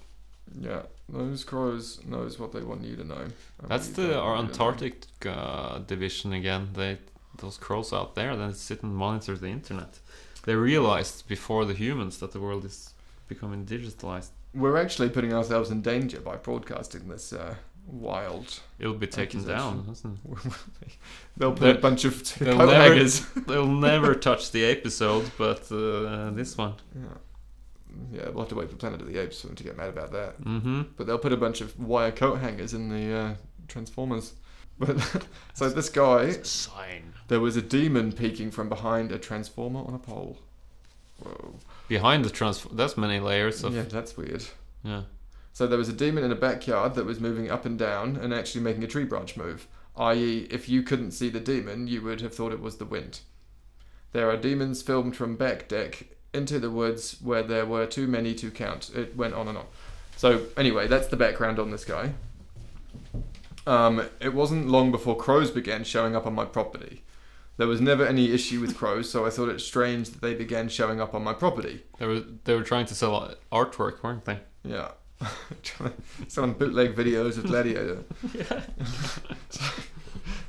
Yeah, 0.61 0.83
those 1.09 1.43
crows 1.43 1.99
knows 2.05 2.39
what 2.39 2.51
they 2.53 2.61
want 2.61 2.83
you 2.83 2.95
to 2.95 3.03
know. 3.03 3.15
and 3.59 3.67
That's 3.67 3.87
you 3.89 3.93
the 3.95 4.19
our 4.19 4.35
want 4.35 4.47
you 4.49 4.53
to 4.53 4.59
know. 4.59 4.65
Antarctic 4.67 5.03
uh, 5.25 5.79
division 5.79 6.33
again. 6.33 6.69
They 6.73 6.99
those 7.37 7.57
crows 7.57 7.91
out 7.91 8.15
there 8.15 8.35
that 8.35 8.55
sit 8.55 8.81
and 8.83 8.95
monitor 8.95 9.35
the 9.37 9.47
internet. 9.49 9.99
They 10.45 10.55
realized 10.55 11.27
before 11.27 11.65
the 11.65 11.73
humans 11.73 12.19
that 12.19 12.31
the 12.31 12.39
world 12.39 12.63
is 12.65 12.93
becoming 13.27 13.65
digitalized. 13.65 14.29
We're 14.53 14.77
actually 14.77 15.09
putting 15.09 15.33
ourselves 15.33 15.69
in 15.69 15.81
danger 15.81 16.21
by 16.21 16.37
broadcasting 16.37 17.09
this 17.09 17.33
uh, 17.33 17.55
wild. 17.87 18.61
It'll 18.79 18.93
be 18.93 19.07
taken 19.07 19.43
down, 19.43 19.87
isn't 19.91 20.19
it? 20.23 20.53
They'll 21.35 21.51
put 21.51 21.59
They'll- 21.61 21.75
a 21.77 21.79
bunch 21.79 22.05
of 22.05 22.23
they'll 22.39 22.57
never- 22.67 23.03
They'll 23.47 23.67
never 23.67 24.15
touch 24.15 24.51
the 24.51 24.63
episode, 24.65 25.29
but 25.37 25.69
uh, 25.71 26.29
this 26.31 26.55
one. 26.57 26.75
Yeah. 26.95 27.17
Yeah, 28.11 28.29
we'll 28.29 28.39
have 28.39 28.49
to 28.49 28.55
wait 28.55 28.69
for 28.69 28.75
Planet 28.75 29.01
of 29.01 29.07
the 29.07 29.17
Apes 29.19 29.41
for 29.41 29.47
them 29.47 29.55
to 29.55 29.63
get 29.63 29.77
mad 29.77 29.89
about 29.89 30.11
that. 30.11 30.41
Mm-hmm. 30.43 30.81
But 30.97 31.07
they'll 31.07 31.17
put 31.17 31.33
a 31.33 31.37
bunch 31.37 31.61
of 31.61 31.77
wire 31.79 32.11
coat 32.11 32.39
hangers 32.39 32.73
in 32.73 32.89
the 32.89 33.13
uh, 33.15 33.35
Transformers. 33.67 34.33
But 34.77 34.97
so 35.53 35.69
this 35.69 35.87
guy, 35.87 36.31
Sign. 36.43 37.13
there 37.29 37.39
was 37.39 37.55
a 37.55 37.61
demon 37.61 38.11
peeking 38.11 38.51
from 38.51 38.67
behind 38.67 39.13
a 39.13 39.17
transformer 39.17 39.79
on 39.79 39.93
a 39.93 39.97
pole. 39.99 40.37
Whoa. 41.23 41.55
Behind 41.87 42.25
the 42.25 42.29
trans, 42.29 42.61
that's 42.73 42.97
many 42.97 43.21
layers 43.21 43.63
of 43.63 43.73
Yeah, 43.73 43.83
that's 43.83 44.17
weird. 44.17 44.43
yeah. 44.83 45.03
So 45.53 45.65
there 45.65 45.77
was 45.77 45.87
a 45.87 45.93
demon 45.93 46.25
in 46.25 46.31
a 46.33 46.35
backyard 46.35 46.95
that 46.95 47.05
was 47.05 47.21
moving 47.21 47.49
up 47.49 47.63
and 47.65 47.79
down 47.79 48.17
and 48.17 48.33
actually 48.33 48.65
making 48.65 48.83
a 48.83 48.87
tree 48.87 49.05
branch 49.05 49.37
move. 49.37 49.65
I.e., 49.95 50.45
if 50.51 50.67
you 50.67 50.83
couldn't 50.83 51.11
see 51.11 51.29
the 51.29 51.39
demon, 51.39 51.87
you 51.87 52.01
would 52.01 52.19
have 52.19 52.35
thought 52.35 52.51
it 52.51 52.59
was 52.59 52.75
the 52.75 52.83
wind. 52.83 53.21
There 54.11 54.29
are 54.29 54.35
demons 54.35 54.81
filmed 54.81 55.15
from 55.15 55.37
back 55.37 55.69
deck 55.69 56.07
into 56.36 56.60
the 56.60 56.70
woods 56.70 57.18
where 57.22 57.44
there 57.44 57.65
were 57.65 57.86
too 57.86 58.08
many 58.08 58.34
to 58.36 58.51
count. 58.51 58.92
It 58.94 59.15
went 59.15 59.34
on 59.34 59.48
and 59.48 59.58
on. 59.58 59.65
So 60.18 60.44
anyway, 60.58 60.88
that's 60.88 61.08
the 61.08 61.18
background 61.18 61.60
on 61.60 61.72
this 61.72 61.86
guy. 61.86 62.13
Um, 63.68 64.08
it 64.20 64.34
wasn't 64.34 64.68
long 64.68 64.92
before 64.92 65.15
crows 65.18 65.50
began 65.50 65.84
showing 65.84 66.15
up 66.15 66.27
on 66.27 66.36
my 66.36 66.46
property. 66.46 67.04
There 67.58 67.68
was 67.68 67.82
never 67.82 68.06
any 68.06 68.32
issue 68.32 68.60
with 68.60 68.77
crows, 68.77 69.10
so 69.10 69.25
I 69.25 69.30
thought 69.30 69.50
it 69.50 69.62
strange 69.62 70.10
that 70.10 70.22
they 70.22 70.34
began 70.34 70.68
showing 70.68 71.00
up 71.00 71.13
on 71.15 71.24
my 71.24 71.34
property. 71.34 71.84
They 72.00 72.06
were 72.06 72.20
they 72.44 72.54
were 72.54 72.63
trying 72.63 72.86
to 72.88 72.96
sell 72.96 73.34
artwork, 73.51 74.04
weren't 74.04 74.25
they? 74.25 74.39
Yeah. 74.63 74.89
Selling 76.27 76.54
bootleg 76.54 76.96
videos 76.96 77.38
of 77.38 77.46
Gladiator. 77.46 78.04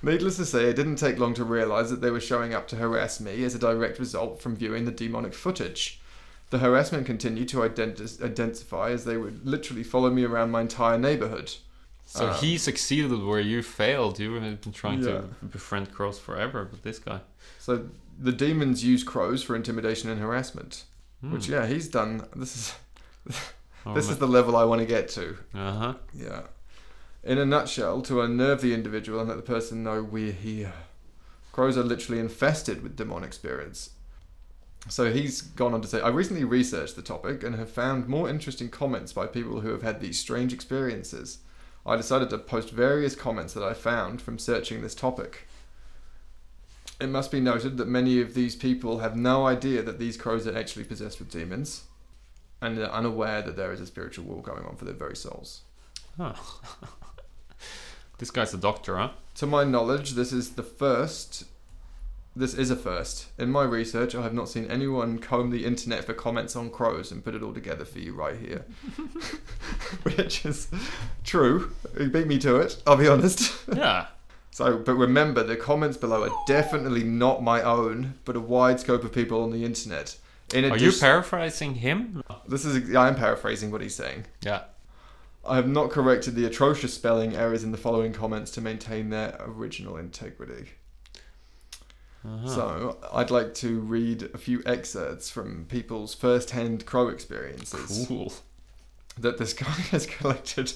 Needless 0.06 0.36
to 0.36 0.46
say, 0.46 0.70
it 0.70 0.76
didn't 0.76 0.96
take 0.96 1.18
long 1.18 1.34
to 1.34 1.44
realise 1.44 1.90
that 1.90 2.00
they 2.00 2.10
were 2.10 2.20
showing 2.20 2.54
up 2.54 2.68
to 2.68 2.76
harass 2.76 3.20
me 3.20 3.42
as 3.44 3.54
a 3.54 3.58
direct 3.58 3.98
result 3.98 4.40
from 4.40 4.56
viewing 4.56 4.84
the 4.84 4.92
demonic 4.92 5.34
footage. 5.34 6.00
The 6.50 6.58
harassment 6.58 7.06
continued 7.06 7.48
to 7.48 7.58
identi- 7.58 8.22
identify 8.22 8.90
as 8.90 9.04
they 9.04 9.16
would 9.16 9.44
literally 9.44 9.82
follow 9.82 10.10
me 10.10 10.22
around 10.24 10.52
my 10.52 10.60
entire 10.60 10.96
neighbourhood. 10.96 11.54
So 12.06 12.28
Um, 12.28 12.34
he 12.36 12.56
succeeded 12.56 13.10
where 13.24 13.40
you 13.40 13.64
failed. 13.64 14.20
You 14.20 14.34
had 14.34 14.60
been 14.60 14.72
trying 14.72 15.00
Yeah. 15.02 15.22
to 15.22 15.22
befriend 15.44 15.92
crows 15.92 16.20
forever, 16.20 16.64
but 16.70 16.84
this 16.84 17.00
guy. 17.00 17.20
So 17.58 17.88
the 18.16 18.30
demons 18.32 18.84
use 18.84 19.02
crows 19.02 19.42
for 19.42 19.56
intimidation 19.56 20.08
and 20.08 20.20
harassment. 20.20 20.84
Hmm. 21.20 21.32
Which, 21.32 21.48
yeah, 21.48 21.66
he's 21.66 21.88
done. 21.88 22.26
This 22.36 22.54
is 22.56 22.74
Oh, 23.84 23.94
this 23.94 24.08
is 24.08 24.18
the 24.18 24.28
level 24.28 24.56
I 24.56 24.62
want 24.64 24.80
to 24.82 24.86
get 24.86 25.08
to. 25.10 25.36
Uh 25.52 25.72
huh. 25.72 25.94
Yeah. 26.14 26.42
In 27.22 27.38
a 27.38 27.46
nutshell, 27.46 28.02
to 28.02 28.20
unnerve 28.20 28.60
the 28.60 28.74
individual 28.74 29.20
and 29.20 29.28
let 29.28 29.36
the 29.36 29.42
person 29.42 29.82
know 29.82 30.02
we're 30.02 30.32
here. 30.32 30.72
Crows 31.52 31.76
are 31.76 31.82
literally 31.82 32.20
infested 32.20 32.82
with 32.82 32.96
demonic 32.96 33.32
spirits. 33.32 33.90
So 34.88 35.12
he's 35.12 35.40
gone 35.42 35.74
on 35.74 35.80
to 35.80 35.88
say, 35.88 36.00
I 36.00 36.08
recently 36.08 36.44
researched 36.44 36.94
the 36.94 37.02
topic 37.02 37.42
and 37.42 37.56
have 37.56 37.70
found 37.70 38.08
more 38.08 38.28
interesting 38.28 38.68
comments 38.68 39.12
by 39.12 39.26
people 39.26 39.60
who 39.60 39.70
have 39.70 39.82
had 39.82 40.00
these 40.00 40.18
strange 40.18 40.52
experiences. 40.52 41.38
I 41.84 41.96
decided 41.96 42.30
to 42.30 42.38
post 42.38 42.70
various 42.70 43.16
comments 43.16 43.54
that 43.54 43.64
I 43.64 43.72
found 43.72 44.22
from 44.22 44.38
searching 44.38 44.82
this 44.82 44.94
topic. 44.94 45.48
It 47.00 47.08
must 47.08 47.30
be 47.30 47.40
noted 47.40 47.76
that 47.76 47.88
many 47.88 48.20
of 48.20 48.34
these 48.34 48.56
people 48.56 49.00
have 49.00 49.16
no 49.16 49.46
idea 49.46 49.82
that 49.82 49.98
these 49.98 50.16
crows 50.16 50.46
are 50.46 50.56
actually 50.56 50.84
possessed 50.84 51.18
with 51.18 51.30
demons 51.30 51.84
and 52.60 52.78
are 52.78 52.90
unaware 52.90 53.42
that 53.42 53.56
there 53.56 53.72
is 53.72 53.80
a 53.80 53.86
spiritual 53.86 54.24
war 54.24 54.42
going 54.42 54.64
on 54.64 54.76
for 54.76 54.84
their 54.84 54.94
very 54.94 55.16
souls. 55.16 55.62
This 58.18 58.30
guy's 58.30 58.54
a 58.54 58.58
doctor, 58.58 58.96
huh? 58.96 59.10
To 59.36 59.46
my 59.46 59.64
knowledge, 59.64 60.12
this 60.12 60.32
is 60.32 60.50
the 60.50 60.62
first. 60.62 61.44
This 62.34 62.52
is 62.54 62.70
a 62.70 62.76
first. 62.76 63.28
In 63.38 63.50
my 63.50 63.64
research, 63.64 64.14
I 64.14 64.22
have 64.22 64.34
not 64.34 64.48
seen 64.48 64.66
anyone 64.70 65.18
comb 65.18 65.50
the 65.50 65.64
internet 65.64 66.04
for 66.04 66.12
comments 66.12 66.54
on 66.54 66.68
crows 66.70 67.10
and 67.10 67.24
put 67.24 67.34
it 67.34 67.42
all 67.42 67.54
together 67.54 67.84
for 67.86 67.98
you 67.98 68.12
right 68.12 68.36
here. 68.38 68.64
Which 70.02 70.44
is 70.44 70.68
true. 71.24 71.72
He 71.96 72.08
beat 72.08 72.26
me 72.26 72.38
to 72.40 72.56
it, 72.56 72.82
I'll 72.86 72.96
be 72.96 73.08
honest. 73.08 73.54
yeah. 73.74 74.06
So, 74.52 74.78
but 74.78 74.94
remember, 74.94 75.42
the 75.42 75.54
comments 75.54 75.98
below 75.98 76.22
are 76.22 76.44
definitely 76.46 77.04
not 77.04 77.42
my 77.42 77.60
own, 77.60 78.14
but 78.24 78.36
a 78.36 78.40
wide 78.40 78.80
scope 78.80 79.04
of 79.04 79.12
people 79.12 79.42
on 79.42 79.50
the 79.50 79.66
internet. 79.66 80.16
In 80.54 80.64
Are 80.72 80.78
you 80.78 80.92
paraphrasing 80.98 81.74
him? 81.74 82.22
this 82.48 82.64
is 82.64 82.96
I 82.96 83.08
am 83.08 83.16
paraphrasing 83.16 83.70
what 83.70 83.82
he's 83.82 83.94
saying. 83.94 84.24
Yeah. 84.40 84.62
I 85.48 85.56
have 85.56 85.68
not 85.68 85.90
corrected 85.90 86.34
the 86.34 86.44
atrocious 86.44 86.94
spelling 86.94 87.34
errors 87.34 87.64
in 87.64 87.72
the 87.72 87.78
following 87.78 88.12
comments 88.12 88.50
to 88.52 88.60
maintain 88.60 89.10
their 89.10 89.36
original 89.40 89.96
integrity. 89.96 90.70
Uh-huh. 92.24 92.48
So, 92.48 92.98
I'd 93.12 93.30
like 93.30 93.54
to 93.54 93.78
read 93.80 94.30
a 94.34 94.38
few 94.38 94.62
excerpts 94.66 95.30
from 95.30 95.66
people's 95.68 96.14
first-hand 96.14 96.84
crow 96.84 97.08
experiences 97.08 98.06
cool. 98.08 98.32
that 99.18 99.38
this 99.38 99.52
guy 99.52 99.64
has 99.92 100.06
collected 100.06 100.72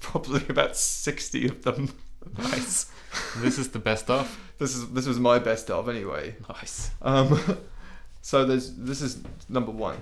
probably 0.00 0.42
about 0.48 0.76
60 0.76 1.46
of 1.46 1.62
them. 1.62 1.94
Nice. 2.38 2.90
this 3.38 3.58
is 3.58 3.70
the 3.70 3.78
best 3.78 4.10
of. 4.10 4.38
This 4.58 4.74
is 4.74 4.90
this 4.90 5.06
was 5.06 5.18
my 5.18 5.38
best 5.38 5.70
of 5.70 5.88
anyway. 5.88 6.36
Nice. 6.48 6.90
Um, 7.02 7.58
so 8.22 8.44
there's 8.44 8.74
this 8.74 9.02
is 9.02 9.22
number 9.48 9.72
one. 9.72 9.96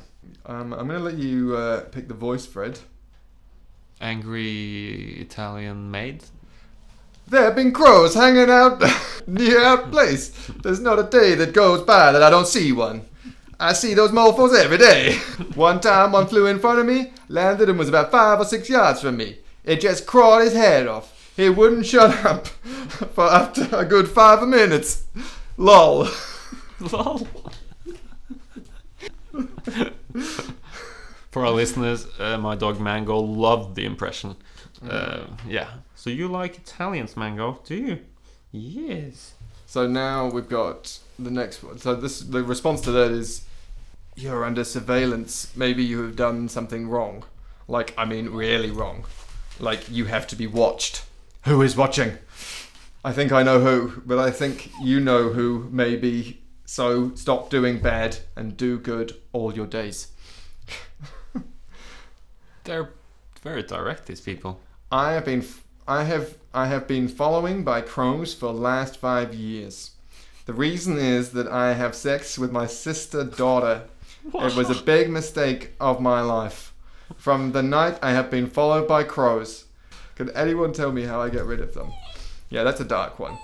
Um, 0.45 0.73
I'm 0.73 0.87
gonna 0.87 0.99
let 0.99 1.17
you 1.19 1.57
uh, 1.57 1.83
pick 1.85 2.09
the 2.09 2.15
voice, 2.15 2.47
Fred. 2.47 2.79
Angry 4.01 5.19
Italian 5.21 5.91
maid. 5.91 6.25
There 7.29 7.45
have 7.45 7.55
been 7.55 7.73
crows 7.73 8.15
hanging 8.15 8.51
out 8.51 8.83
near 9.27 9.63
our 9.63 9.79
place. 9.89 10.31
There's 10.63 10.81
not 10.81 10.99
a 10.99 11.05
day 11.05 11.35
that 11.37 11.53
goes 11.53 11.83
by 11.83 12.11
that 12.11 12.23
I 12.23 12.31
don't 12.31 12.47
see 12.47 12.73
one. 12.73 13.07
I 13.61 13.75
see 13.75 13.93
those 13.93 14.11
mofos 14.11 14.57
every 14.59 14.79
day. 14.79 15.15
One 15.55 15.81
time, 15.81 16.13
one 16.13 16.27
flew 16.27 16.47
in 16.47 16.59
front 16.59 16.79
of 16.79 16.87
me, 16.87 17.13
landed 17.29 17.69
and 17.69 17.79
was 17.79 17.91
about 17.91 18.11
five 18.11 18.41
or 18.41 18.47
six 18.47 18.71
yards 18.71 19.03
from 19.03 19.19
me. 19.19 19.37
It 19.65 19.83
just 19.83 20.07
crawled 20.07 20.45
his 20.45 20.55
head 20.55 20.87
off. 20.87 21.33
He 21.37 21.51
wouldn't 21.51 21.85
shut 21.85 22.11
up 22.25 22.47
for 22.47 23.25
after 23.25 23.69
a 23.77 23.85
good 23.85 24.09
five 24.09 24.49
minutes. 24.49 25.05
Lol. 25.59 26.09
Lol. 26.81 27.29
For 31.31 31.47
our 31.47 31.53
listeners, 31.53 32.07
uh, 32.19 32.39
my 32.39 32.57
dog 32.57 32.81
Mango 32.81 33.19
loved 33.19 33.77
the 33.77 33.85
impression. 33.85 34.37
Uh, 34.89 35.25
yeah. 35.47 35.69
So 35.95 36.11
you 36.11 36.27
like 36.27 36.57
Italians, 36.57 37.17
Mango? 37.17 37.61
Do 37.65 37.77
you? 37.77 38.01
Yes. 38.51 39.35
So 39.67 39.87
now 39.87 40.29
we've 40.29 40.49
got 40.49 40.99
the 41.19 41.31
next 41.31 41.63
one. 41.63 41.79
So 41.79 41.95
this 41.95 42.21
the 42.21 42.43
response 42.43 42.81
to 42.83 42.91
that 42.91 43.13
is 43.13 43.45
you're 44.17 44.45
under 44.45 44.65
surveillance. 44.65 45.53
Maybe 45.55 45.85
you 45.85 46.03
have 46.03 46.17
done 46.17 46.49
something 46.49 46.89
wrong. 46.89 47.25
Like 47.69 47.95
I 47.97 48.05
mean 48.05 48.31
really 48.31 48.71
wrong. 48.71 49.05
Like 49.61 49.89
you 49.89 50.07
have 50.07 50.27
to 50.29 50.37
be 50.37 50.49
watched. 50.49 51.05
Who 51.45 51.63
is 51.63 51.77
watching? 51.77 52.19
I 53.05 53.13
think 53.13 53.31
I 53.33 53.43
know 53.43 53.61
who, 53.61 54.03
but 54.05 54.19
I 54.19 54.31
think 54.31 54.71
you 54.83 54.99
know 54.99 55.29
who 55.29 55.69
maybe. 55.71 56.43
So 56.65 57.15
stop 57.15 57.51
doing 57.51 57.79
bad 57.79 58.19
and 58.37 58.57
do 58.57 58.79
good 58.79 59.17
all 59.33 59.55
your 59.55 59.67
days. 59.67 60.09
They're 62.65 62.91
very 63.43 63.63
direct, 63.63 64.07
these 64.07 64.21
people. 64.21 64.61
I 64.93 65.13
have 65.13 65.25
been 65.25 65.45
I 65.87 66.05
have 66.05 66.37
I 66.53 66.67
have 66.67 66.87
been 66.87 67.09
following 67.09 67.65
by 67.65 67.81
crows 67.81 68.35
for 68.35 68.47
the 68.47 68.59
last 68.61 68.97
five 68.97 69.35
years. 69.35 69.93
The 70.47 70.53
reason 70.53 70.99
is 70.99 71.31
that 71.31 71.49
I 71.49 71.75
have 71.75 71.95
sex 71.95 72.39
with 72.39 72.53
my 72.53 72.67
sister 72.67 73.25
daughter. 73.25 73.85
It 74.35 74.57
was 74.57 74.69
a 74.71 74.83
big 74.83 75.11
mistake 75.11 75.73
of 75.81 76.01
my 76.01 76.21
life. 76.21 76.75
From 77.17 77.53
the 77.53 77.63
night 77.63 77.99
I 78.03 78.13
have 78.13 78.31
been 78.31 78.49
followed 78.49 78.87
by 78.87 79.05
crows. 79.05 79.65
Can 80.17 80.31
anyone 80.31 80.73
tell 80.73 80.93
me 80.93 81.05
how 81.05 81.21
I 81.21 81.31
get 81.31 81.45
rid 81.45 81.61
of 81.61 81.75
them? 81.75 81.93
Yeah, 82.51 82.63
that's 82.63 82.81
a 82.81 82.85
dark 82.85 83.19
one. 83.19 83.39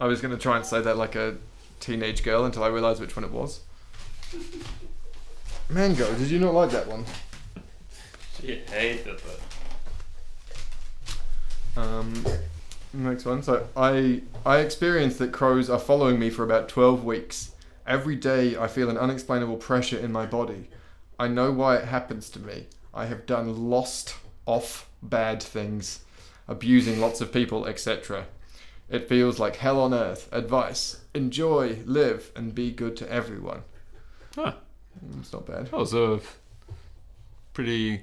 I 0.00 0.06
was 0.06 0.20
gonna 0.20 0.36
try 0.38 0.56
and 0.56 0.66
say 0.66 0.80
that 0.80 0.96
like 0.96 1.14
a 1.14 1.36
teenage 1.80 2.22
girl 2.22 2.44
until 2.44 2.64
I 2.64 2.68
realised 2.68 3.00
which 3.00 3.14
one 3.14 3.24
it 3.24 3.30
was. 3.30 3.60
Mango, 5.68 6.12
did 6.14 6.30
you 6.30 6.38
not 6.38 6.54
like 6.54 6.70
that 6.70 6.86
one? 6.86 7.04
She 8.40 8.56
hated 8.56 9.06
it. 9.16 9.40
Um, 11.76 12.24
next 12.92 13.24
one. 13.24 13.42
So 13.42 13.68
I 13.76 14.22
I 14.44 14.58
experienced 14.58 15.18
that 15.18 15.32
crows 15.32 15.68
are 15.70 15.78
following 15.78 16.18
me 16.18 16.30
for 16.30 16.44
about 16.44 16.68
twelve 16.68 17.04
weeks. 17.04 17.52
Every 17.86 18.16
day 18.16 18.56
I 18.56 18.68
feel 18.68 18.90
an 18.90 18.98
unexplainable 18.98 19.56
pressure 19.56 19.98
in 19.98 20.12
my 20.12 20.26
body. 20.26 20.68
I 21.18 21.28
know 21.28 21.50
why 21.52 21.76
it 21.76 21.86
happens 21.86 22.30
to 22.30 22.38
me. 22.38 22.66
I 22.94 23.06
have 23.06 23.26
done 23.26 23.70
lost 23.70 24.16
off 24.46 24.88
bad 25.02 25.42
things, 25.42 26.00
abusing 26.46 27.00
lots 27.00 27.20
of 27.20 27.32
people, 27.32 27.66
etc. 27.66 28.26
It 28.88 29.08
feels 29.08 29.38
like 29.38 29.56
hell 29.56 29.80
on 29.80 29.92
earth. 29.94 30.28
Advice: 30.32 31.00
enjoy, 31.14 31.78
live, 31.84 32.30
and 32.36 32.54
be 32.54 32.70
good 32.70 32.96
to 32.98 33.10
everyone. 33.10 33.62
Huh. 34.34 34.54
It's 35.18 35.32
not 35.32 35.46
bad. 35.46 35.66
That 35.66 35.76
was 35.76 35.94
a 35.94 36.20
pretty 37.58 38.02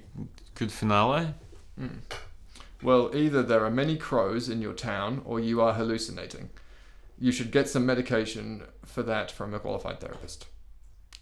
good 0.55 0.69
finale. 0.69 1.33
Mm. 1.79 1.99
Well, 2.83 3.09
either 3.15 3.41
there 3.41 3.63
are 3.63 3.71
many 3.71 3.95
crows 3.95 4.49
in 4.49 4.61
your 4.61 4.73
town 4.73 5.21
or 5.23 5.39
you 5.39 5.61
are 5.61 5.75
hallucinating. 5.75 6.49
You 7.17 7.31
should 7.31 7.51
get 7.51 7.69
some 7.69 7.85
medication 7.85 8.63
for 8.83 9.01
that 9.03 9.31
from 9.31 9.53
a 9.53 9.59
qualified 9.59 10.01
therapist. 10.01 10.47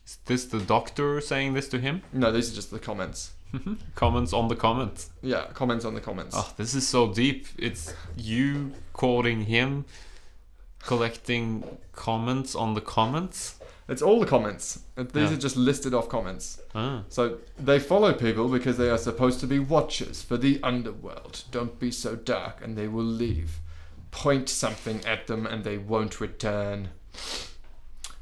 Is 0.04 0.18
this 0.26 0.46
the 0.46 0.60
doctor 0.60 1.22
saying 1.22 1.54
this 1.54 1.68
to 1.68 1.80
him? 1.80 2.02
No, 2.12 2.32
these 2.32 2.52
are 2.52 2.56
just 2.56 2.72
the 2.72 2.80
comments. 2.80 3.34
comments 3.94 4.34
on 4.34 4.48
the 4.48 4.56
comments. 4.56 5.12
Yeah, 5.22 5.46
comments 5.54 5.86
on 5.86 5.94
the 5.94 6.02
comments. 6.02 6.36
Oh, 6.36 6.52
this 6.58 6.74
is 6.74 6.88
so 6.88 7.14
deep. 7.14 7.46
It's 7.60 7.94
you 8.18 8.72
quoting 8.94 9.44
him, 9.44 9.86
collecting 10.80 11.78
comments 11.92 12.56
on 12.56 12.74
the 12.74 12.82
comments. 12.82 13.60
It's 13.90 14.02
all 14.02 14.20
the 14.20 14.26
comments. 14.26 14.80
These 14.96 15.30
Yeah. 15.30 15.34
are 15.34 15.40
just 15.40 15.58
listed 15.58 15.94
off 15.94 16.08
comments. 16.10 16.60
Ah. 16.74 17.04
So 17.10 17.38
they 17.60 17.80
follow 17.80 18.14
people 18.14 18.48
because 18.48 18.78
they 18.78 18.90
are 18.90 18.98
supposed 18.98 19.40
to 19.42 19.48
be 19.48 19.60
watchers 19.60 20.22
for 20.22 20.38
the 20.38 20.60
underworld. 20.64 21.44
Don't 21.52 21.78
be 21.80 21.92
so 21.92 22.16
dark 22.16 22.60
and 22.64 22.78
they 22.78 22.88
will 22.88 23.04
leave. 23.04 23.60
Point 24.12 24.48
something 24.48 25.02
at 25.06 25.28
them 25.28 25.46
and 25.46 25.64
they 25.64 25.78
won't 25.78 26.22
return. 26.22 26.90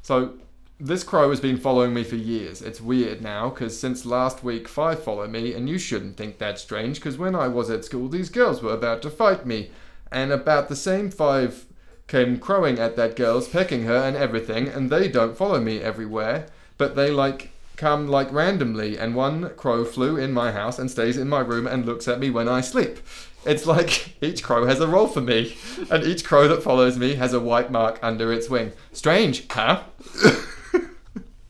So 0.02 0.34
this 0.80 1.04
crow 1.04 1.30
has 1.30 1.38
been 1.40 1.58
following 1.58 1.94
me 1.94 2.02
for 2.02 2.16
years. 2.16 2.60
It's 2.60 2.80
weird 2.80 3.22
now 3.22 3.50
because 3.50 3.78
since 3.78 4.04
last 4.04 4.42
week 4.42 4.66
five 4.68 5.02
follow 5.02 5.28
me 5.28 5.54
and 5.54 5.68
you 5.68 5.78
shouldn't 5.78 6.16
think 6.16 6.38
that 6.38 6.58
strange 6.58 6.96
because 6.96 7.18
when 7.18 7.36
I 7.36 7.46
was 7.48 7.70
at 7.70 7.84
school 7.84 8.08
these 8.08 8.30
girls 8.30 8.62
were 8.62 8.72
about 8.74 9.00
to 9.02 9.10
fight 9.10 9.46
me 9.46 9.70
and 10.10 10.32
about 10.32 10.68
the 10.68 10.76
same 10.76 11.08
five 11.10 11.66
came 12.08 12.38
crowing 12.38 12.78
at 12.78 12.96
that 12.96 13.16
girl's 13.16 13.48
pecking 13.48 13.84
her 13.84 13.96
and 13.96 14.16
everything 14.16 14.68
and 14.68 14.90
they 14.90 15.08
don't 15.08 15.36
follow 15.36 15.60
me 15.60 15.80
everywhere 15.80 16.46
but 16.78 16.96
they 16.96 17.10
like 17.10 17.50
come 17.76 18.06
like 18.06 18.30
randomly 18.32 18.98
and 18.98 19.14
one 19.14 19.50
crow 19.56 19.84
flew 19.84 20.16
in 20.16 20.32
my 20.32 20.52
house 20.52 20.78
and 20.78 20.90
stays 20.90 21.16
in 21.16 21.28
my 21.28 21.40
room 21.40 21.66
and 21.66 21.86
looks 21.86 22.06
at 22.06 22.20
me 22.20 22.30
when 22.30 22.48
I 22.48 22.60
sleep. 22.60 22.98
It's 23.44 23.66
like 23.66 24.14
each 24.22 24.42
crow 24.42 24.66
has 24.66 24.78
a 24.78 24.86
role 24.86 25.08
for 25.08 25.20
me 25.20 25.56
and 25.90 26.04
each 26.04 26.24
crow 26.24 26.46
that 26.48 26.62
follows 26.62 26.98
me 26.98 27.14
has 27.14 27.32
a 27.32 27.40
white 27.40 27.72
mark 27.72 27.98
under 28.02 28.32
its 28.32 28.48
wing. 28.48 28.72
Strange, 28.92 29.48
huh? 29.48 29.82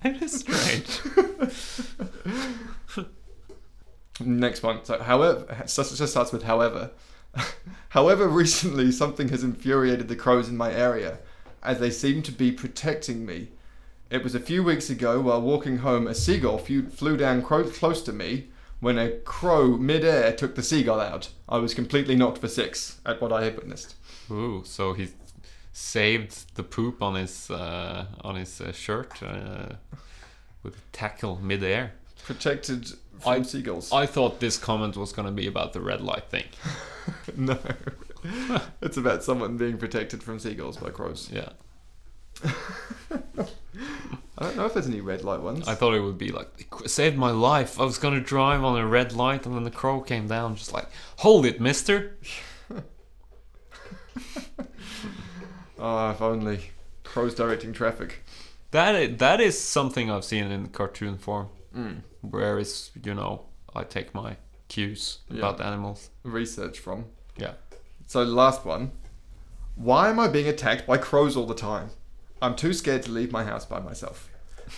It 0.04 0.20
is 0.20 0.40
strange. 0.40 1.00
Next 4.20 4.62
one. 4.62 4.84
So, 4.84 4.98
however, 4.98 5.46
it 5.48 5.68
just 5.68 5.96
just 5.96 6.12
starts 6.12 6.32
with 6.32 6.42
however. 6.42 6.90
however, 7.90 8.28
recently 8.28 8.92
something 8.92 9.28
has 9.28 9.42
infuriated 9.42 10.08
the 10.08 10.16
crows 10.16 10.48
in 10.48 10.56
my 10.56 10.72
area, 10.72 11.18
as 11.62 11.78
they 11.78 11.90
seem 11.90 12.22
to 12.22 12.32
be 12.32 12.52
protecting 12.52 13.24
me. 13.24 13.48
It 14.10 14.22
was 14.22 14.34
a 14.34 14.40
few 14.40 14.62
weeks 14.62 14.90
ago 14.90 15.20
while 15.20 15.40
walking 15.40 15.78
home, 15.78 16.06
a 16.06 16.14
seagull 16.14 16.58
flew, 16.58 17.16
down 17.16 17.42
close 17.42 18.02
to 18.02 18.12
me. 18.12 18.48
When 18.80 18.98
a 18.98 19.10
crow 19.20 19.78
mid-air 19.78 20.32
took 20.32 20.54
the 20.54 20.62
seagull 20.62 21.00
out, 21.00 21.30
I 21.48 21.58
was 21.58 21.72
completely 21.72 22.16
knocked 22.16 22.38
for 22.38 22.48
six 22.48 23.00
at 23.06 23.22
what 23.22 23.32
I 23.32 23.44
had 23.44 23.56
witnessed. 23.56 23.94
Ooh, 24.30 24.62
so 24.66 24.92
he 24.92 25.08
saved 25.72 26.56
the 26.56 26.62
poop 26.62 27.02
on 27.02 27.14
his 27.14 27.50
uh, 27.50 28.06
on 28.20 28.36
his 28.36 28.60
uh, 28.60 28.72
shirt 28.72 29.22
uh, 29.22 29.76
with 30.62 30.90
tackle 30.92 31.38
midair. 31.40 31.94
Protected 32.24 32.88
from 33.20 33.32
I- 33.32 33.42
seagulls. 33.42 33.92
I 33.92 34.06
thought 34.06 34.40
this 34.40 34.58
comment 34.58 34.96
was 34.96 35.12
gonna 35.12 35.32
be 35.32 35.46
about 35.46 35.72
the 35.72 35.80
red 35.80 36.00
light 36.00 36.24
thing. 36.30 36.44
no, 37.36 37.58
it's 38.82 38.96
about 38.96 39.22
someone 39.24 39.56
being 39.56 39.78
protected 39.78 40.22
from 40.22 40.38
seagulls 40.38 40.76
by 40.76 40.90
crows. 40.90 41.30
Yeah, 41.32 41.50
I 42.44 44.44
don't 44.44 44.56
know 44.56 44.66
if 44.66 44.74
there's 44.74 44.86
any 44.88 45.00
red 45.00 45.22
light 45.24 45.40
ones. 45.40 45.66
I 45.68 45.74
thought 45.74 45.94
it 45.94 46.00
would 46.00 46.18
be 46.18 46.30
like 46.32 46.48
it 46.84 46.90
saved 46.90 47.16
my 47.16 47.30
life. 47.30 47.80
I 47.80 47.84
was 47.84 47.98
gonna 47.98 48.20
drive 48.20 48.62
on 48.64 48.78
a 48.78 48.86
red 48.86 49.12
light, 49.12 49.46
and 49.46 49.54
then 49.56 49.64
the 49.64 49.70
crow 49.70 50.00
came 50.00 50.28
down, 50.28 50.56
just 50.56 50.72
like 50.72 50.86
hold 51.18 51.46
it, 51.46 51.60
Mister. 51.60 52.16
Oh, 55.78 56.10
if 56.10 56.22
only 56.22 56.70
crows 57.02 57.34
directing 57.34 57.72
traffic. 57.72 58.22
That 58.70 58.94
is, 58.94 59.18
that 59.18 59.40
is 59.40 59.60
something 59.60 60.10
I've 60.10 60.24
seen 60.24 60.50
in 60.50 60.68
cartoon 60.68 61.18
form, 61.18 61.48
Mm. 61.76 62.02
Where 62.22 62.58
it's 62.58 62.90
you 63.04 63.14
know 63.14 63.46
I 63.74 63.84
take 63.84 64.14
my 64.14 64.36
cues 64.68 65.18
Yeah. 65.30 65.38
about 65.40 65.60
animals. 65.60 66.10
Research 66.22 66.78
from. 66.78 67.04
Yeah. 67.36 67.54
So 68.06 68.22
last 68.22 68.64
one. 68.64 68.92
Why 69.74 70.08
am 70.10 70.18
I 70.18 70.28
being 70.28 70.48
attacked 70.48 70.86
by 70.86 70.98
crows 70.98 71.36
all 71.36 71.46
the 71.46 71.54
time? 71.54 71.90
I'm 72.40 72.54
too 72.56 72.72
scared 72.72 73.02
to 73.04 73.10
leave 73.12 73.32
my 73.32 73.44
house 73.44 73.64
by 73.64 73.80
myself. 73.80 74.28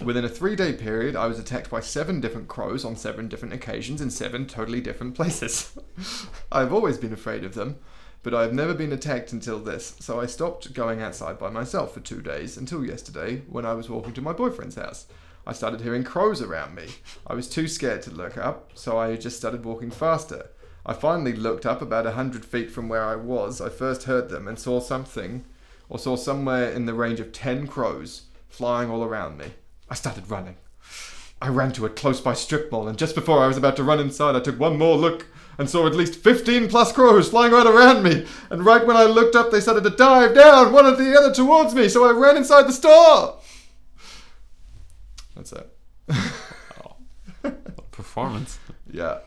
Within 0.05 0.25
a 0.25 0.29
three 0.29 0.57
day 0.57 0.73
period, 0.73 1.15
I 1.17 1.27
was 1.27 1.39
attacked 1.39 1.71
by 1.71 1.81
seven 1.81 2.21
different 2.21 2.49
crows 2.49 2.85
on 2.85 2.97
seven 2.97 3.29
different 3.29 3.55
occasions 3.55 4.01
in 4.01 4.11
seven 4.11 4.47
totally 4.47 4.81
different 4.81 5.15
places. 5.21 5.77
I've 6.53 6.73
always 6.73 6.99
been 6.99 7.13
afraid 7.13 7.45
of 7.45 7.55
them, 7.55 7.77
but 8.23 8.35
I've 8.35 8.53
never 8.53 8.75
been 8.75 8.93
attacked 8.93 9.33
until 9.33 9.59
this, 9.61 9.97
so 10.01 10.21
I 10.21 10.27
stopped 10.27 10.73
going 10.75 11.01
outside 11.03 11.39
by 11.39 11.51
myself 11.51 11.95
for 11.95 12.01
two 12.01 12.21
days 12.23 12.57
until 12.57 12.85
yesterday 12.85 13.43
when 13.49 13.65
I 13.67 13.75
was 13.75 13.89
walking 13.89 14.15
to 14.15 14.23
my 14.23 14.33
boyfriend's 14.33 14.77
house. 14.77 15.07
I 15.47 15.53
started 15.53 15.83
hearing 15.83 16.05
crows 16.05 16.41
around 16.41 16.75
me. 16.75 16.87
I 17.27 17.35
was 17.35 17.49
too 17.49 17.69
scared 17.69 18.03
to 18.03 18.11
look 18.11 18.39
up, 18.39 18.71
so 18.75 18.99
I 18.99 19.17
just 19.17 19.37
started 19.37 19.65
walking 19.65 19.91
faster. 19.91 20.51
I 20.87 20.95
finally 20.95 21.35
looked 21.35 21.67
up 21.67 21.83
about 21.83 22.07
a 22.07 22.13
hundred 22.13 22.45
feet 22.45 22.71
from 22.71 22.89
where 22.89 23.05
I 23.05 23.17
was. 23.17 23.61
I 23.61 23.69
first 23.69 24.05
heard 24.05 24.29
them 24.29 24.49
and 24.49 24.59
saw 24.59 24.81
something, 24.81 25.45
or 25.89 25.99
saw 25.99 26.17
somewhere 26.17 26.71
in 26.71 26.87
the 26.87 26.95
range 26.95 27.21
of 27.21 27.33
ten 27.33 27.67
crows 27.67 28.23
flying 28.49 28.91
all 28.91 29.05
around 29.05 29.37
me. 29.37 29.53
I 29.91 29.95
started 29.95 30.31
running. 30.31 30.57
I 31.43 31.49
ran 31.49 31.73
to 31.73 31.85
a 31.85 31.91
close 31.91 32.23
by 32.23 32.33
strip 32.33 32.73
mall, 32.73 32.89
and 32.89 32.97
just 32.97 33.15
before 33.15 33.41
I 33.41 33.47
was 33.47 33.59
about 33.59 33.77
to 33.77 33.85
run 33.85 34.01
inside, 34.01 34.37
I 34.37 34.41
took 34.41 34.59
one 34.59 34.79
more 34.79 34.97
look 34.97 35.27
and 35.59 35.69
saw 35.69 35.87
at 35.87 35.95
least 35.95 36.17
15 36.17 36.69
plus 36.69 36.91
crows 36.93 37.29
flying 37.29 37.53
right 37.53 37.67
around 37.67 38.03
me. 38.03 38.27
And 38.51 38.65
right 38.65 38.87
when 38.87 38.97
I 38.97 39.05
looked 39.05 39.37
up, 39.37 39.51
they 39.51 39.61
started 39.61 39.85
to 39.85 39.91
dive 39.91 40.35
down, 40.35 40.73
one 40.73 40.87
after 40.87 41.05
the 41.05 41.19
other 41.19 41.33
towards 41.33 41.75
me, 41.75 41.89
so 41.89 42.09
I 42.09 42.13
ran 42.13 42.37
inside 42.37 42.67
the 42.67 42.73
store. 42.73 43.39
That's 45.51 45.67
it. 47.45 47.91
Performance. 47.91 48.59
Yeah. 48.91 49.19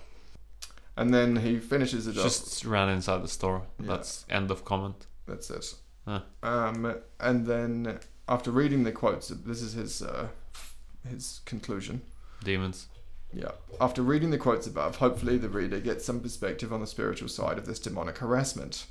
And 0.96 1.14
then 1.14 1.38
he 1.38 1.60
finishes 1.60 2.08
it 2.08 2.18
off. 2.18 2.24
Just 2.24 2.66
ran 2.66 2.90
inside 2.90 3.24
the 3.24 3.28
store. 3.28 3.64
Yeah. 3.80 3.88
That's 3.88 4.26
end 4.30 4.50
of 4.50 4.66
comment. 4.66 5.06
That's 5.28 5.50
it. 5.50 5.76
Huh. 6.06 6.22
Um, 6.42 6.96
and 7.20 7.46
then 7.46 8.00
after 8.28 8.50
reading 8.50 8.84
the 8.84 8.92
quotes, 8.92 9.28
this 9.28 9.62
is 9.62 9.74
his 9.74 10.02
uh, 10.02 10.28
his 11.08 11.42
conclusion. 11.46 12.02
Demons. 12.44 12.88
Yeah. 13.34 13.52
After 13.80 14.02
reading 14.02 14.32
the 14.32 14.38
quotes 14.38 14.66
above, 14.68 14.98
hopefully 14.98 15.38
the 15.38 15.50
reader 15.50 15.80
gets 15.80 16.06
some 16.06 16.22
perspective 16.22 16.74
on 16.74 16.80
the 16.80 16.88
spiritual 16.88 17.30
side 17.30 17.58
of 17.58 17.66
this 17.66 17.80
demonic 17.80 18.18
harassment. 18.18 18.86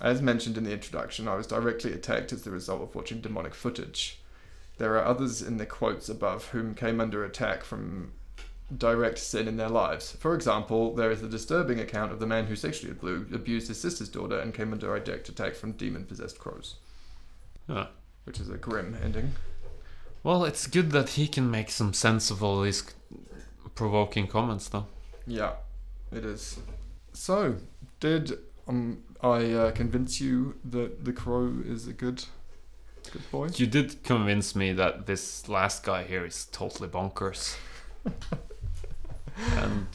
As 0.00 0.22
mentioned 0.22 0.56
in 0.56 0.64
the 0.64 0.72
introduction, 0.72 1.26
I 1.26 1.34
was 1.34 1.46
directly 1.46 1.92
attacked 1.92 2.32
as 2.32 2.42
the 2.42 2.50
result 2.50 2.82
of 2.82 2.94
watching 2.94 3.20
demonic 3.20 3.54
footage. 3.54 4.19
There 4.80 4.96
are 4.96 5.04
others 5.04 5.42
in 5.42 5.58
the 5.58 5.66
quotes 5.66 6.08
above 6.08 6.46
whom 6.52 6.74
came 6.74 7.02
under 7.02 7.22
attack 7.22 7.64
from 7.64 8.12
direct 8.74 9.18
sin 9.18 9.46
in 9.46 9.58
their 9.58 9.68
lives. 9.68 10.12
For 10.12 10.34
example, 10.34 10.94
there 10.94 11.10
is 11.10 11.22
a 11.22 11.28
disturbing 11.28 11.78
account 11.78 12.12
of 12.12 12.18
the 12.18 12.26
man 12.26 12.46
who 12.46 12.56
sexually 12.56 12.96
abused 13.30 13.68
his 13.68 13.78
sister's 13.78 14.08
daughter 14.08 14.38
and 14.40 14.54
came 14.54 14.72
under 14.72 14.96
a 14.96 15.00
direct 15.00 15.28
attack 15.28 15.54
from 15.54 15.72
demon 15.72 16.06
possessed 16.06 16.38
crows, 16.38 16.76
Yeah. 17.68 17.88
which 18.24 18.40
is 18.40 18.48
a 18.48 18.56
grim 18.56 18.96
ending. 19.04 19.34
Well, 20.22 20.46
it's 20.46 20.66
good 20.66 20.92
that 20.92 21.10
he 21.10 21.28
can 21.28 21.50
make 21.50 21.70
some 21.70 21.92
sense 21.92 22.30
of 22.30 22.42
all 22.42 22.62
these 22.62 22.82
provoking 23.74 24.28
comments, 24.28 24.70
though. 24.70 24.86
Yeah, 25.26 25.56
it 26.10 26.24
is. 26.24 26.58
So, 27.12 27.56
did 28.00 28.38
um, 28.66 29.02
I 29.22 29.52
uh, 29.52 29.70
convince 29.72 30.22
you 30.22 30.54
that 30.64 31.04
the 31.04 31.12
crow 31.12 31.52
is 31.66 31.86
a 31.86 31.92
good, 31.92 32.24
good 33.12 33.30
boy? 33.30 33.48
You 33.54 33.66
did 33.66 34.02
convince 34.02 34.54
me 34.54 34.72
that 34.72 35.06
this 35.06 35.48
last 35.48 35.84
guy 35.84 36.04
here 36.04 36.24
is 36.24 36.46
totally 36.52 36.88
bonkers. 36.88 37.56
and 39.56 39.86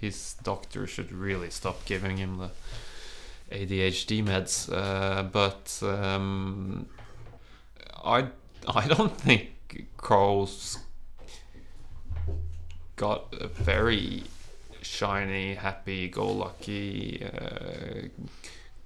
his 0.00 0.34
doctor 0.42 0.86
should 0.86 1.12
really 1.12 1.50
stop 1.50 1.84
giving 1.84 2.16
him 2.18 2.38
the 2.38 2.50
ADHD 3.50 4.24
meds. 4.24 4.72
Uh, 4.72 5.24
but 5.24 5.78
um, 5.82 6.86
I, 8.04 8.28
I 8.66 8.86
don't 8.86 9.16
think 9.16 9.86
Crows 9.96 10.78
got 12.96 13.32
a 13.40 13.46
very 13.48 14.24
shiny, 14.82 15.54
happy-go-lucky, 15.54 17.24
uh, 17.24 18.08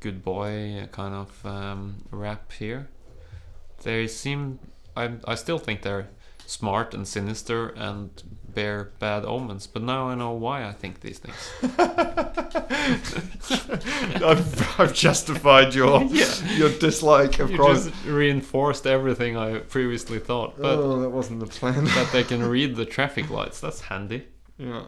good 0.00 0.22
boy 0.24 0.88
kind 0.92 1.14
of 1.14 1.46
um, 1.46 1.96
rap 2.10 2.52
here. 2.52 2.88
They 3.82 4.06
seem. 4.06 4.58
I 4.96 5.10
I 5.26 5.34
still 5.36 5.58
think 5.58 5.82
they're 5.82 6.08
smart 6.46 6.92
and 6.94 7.06
sinister 7.08 7.68
and 7.70 8.10
bear 8.54 8.90
bad 8.98 9.24
omens, 9.24 9.66
but 9.66 9.82
now 9.82 10.08
I 10.08 10.14
know 10.14 10.32
why 10.32 10.64
I 10.66 10.72
think 10.72 11.00
these 11.00 11.18
things. 11.18 11.50
I've, 14.22 14.80
I've 14.80 14.92
justified 14.94 15.74
your 15.74 16.02
Yeah. 16.10 16.32
your 16.56 16.70
dislike 16.78 17.38
of 17.38 17.50
You 17.50 17.56
just 17.56 17.90
reinforced 18.04 18.86
everything 18.86 19.36
I 19.36 19.58
previously 19.60 20.18
thought, 20.18 20.56
but 20.60 20.78
oh, 20.78 21.00
that 21.00 21.10
wasn't 21.10 21.40
the 21.40 21.46
plan. 21.46 21.84
that 21.84 22.10
they 22.12 22.24
can 22.24 22.42
read 22.48 22.76
the 22.76 22.84
traffic 22.84 23.30
lights, 23.30 23.60
that's 23.60 23.80
handy. 23.82 24.26
yeah. 24.58 24.84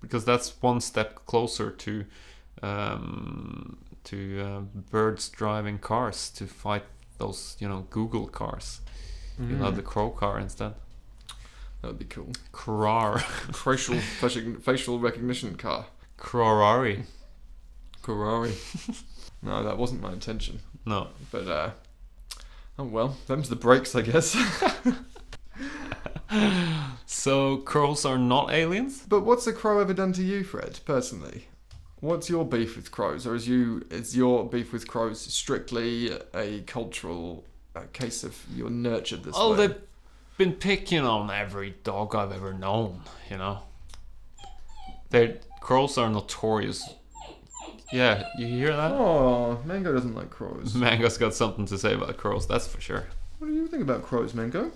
because 0.00 0.24
that's 0.24 0.60
one 0.60 0.80
step 0.80 1.24
closer 1.26 1.70
to 1.70 2.04
um, 2.62 3.78
to 4.04 4.40
uh, 4.44 4.60
birds 4.90 5.28
driving 5.30 5.78
cars 5.78 6.30
to 6.30 6.46
fight 6.46 6.84
those 7.20 7.56
you 7.60 7.68
know 7.68 7.86
Google 7.90 8.26
cars. 8.26 8.80
You'll 9.38 9.64
have 9.64 9.76
the 9.76 9.82
crow 9.82 10.10
car 10.10 10.38
instead. 10.38 10.74
That 11.80 11.88
would 11.88 11.98
be 11.98 12.04
cool. 12.04 12.32
Crar, 12.52 13.20
Facial 13.54 13.98
facial, 14.60 14.98
recognition 14.98 15.54
car. 15.54 15.86
Crarari. 16.18 17.04
Ferrari. 18.02 18.52
no, 19.42 19.62
that 19.62 19.78
wasn't 19.78 20.02
my 20.02 20.12
intention. 20.12 20.60
No, 20.84 21.08
But 21.30 21.46
uh, 21.48 21.70
oh 22.78 22.84
well, 22.84 23.16
them's 23.28 23.48
the 23.48 23.56
breaks, 23.56 23.94
I 23.94 24.02
guess. 24.02 24.36
so 27.06 27.56
crows 27.58 28.04
are 28.04 28.18
not 28.18 28.50
aliens. 28.52 29.04
but 29.08 29.20
what's 29.22 29.46
a 29.46 29.52
crow 29.52 29.80
ever 29.80 29.94
done 29.94 30.12
to 30.14 30.22
you, 30.22 30.44
Fred? 30.44 30.80
Personally, 30.84 31.48
what's 32.00 32.28
your 32.30 32.44
beef 32.44 32.76
with 32.76 32.90
crows, 32.90 33.26
or 33.26 33.34
is 33.34 33.48
you 33.48 33.86
is 33.90 34.16
your 34.16 34.48
beef 34.48 34.72
with 34.72 34.86
crows 34.88 35.20
strictly 35.20 36.10
a 36.34 36.60
cultural 36.66 37.44
uh, 37.76 37.82
case 37.92 38.24
of 38.24 38.36
you're 38.54 38.70
nurtured 38.70 39.22
this 39.24 39.34
Oh, 39.36 39.50
way? 39.52 39.66
they've 39.66 39.76
been 40.38 40.52
picking 40.54 41.00
on 41.00 41.30
every 41.30 41.74
dog 41.84 42.14
I've 42.14 42.32
ever 42.32 42.52
known. 42.52 43.02
You 43.30 43.38
know, 43.38 43.58
they 45.10 45.38
crows 45.60 45.98
are 45.98 46.08
notorious. 46.08 46.88
Yeah, 47.92 48.24
you 48.38 48.46
hear 48.46 48.76
that? 48.76 48.92
Oh, 48.92 49.60
Mango 49.64 49.92
doesn't 49.92 50.14
like 50.14 50.30
crows. 50.30 50.74
Mango's 50.76 51.18
got 51.18 51.34
something 51.34 51.66
to 51.66 51.76
say 51.76 51.94
about 51.94 52.16
crows, 52.18 52.46
that's 52.46 52.66
for 52.68 52.80
sure. 52.80 53.04
What 53.38 53.48
do 53.48 53.52
you 53.52 53.66
think 53.66 53.82
about 53.82 54.04
crows, 54.04 54.32
Mango? 54.32 54.70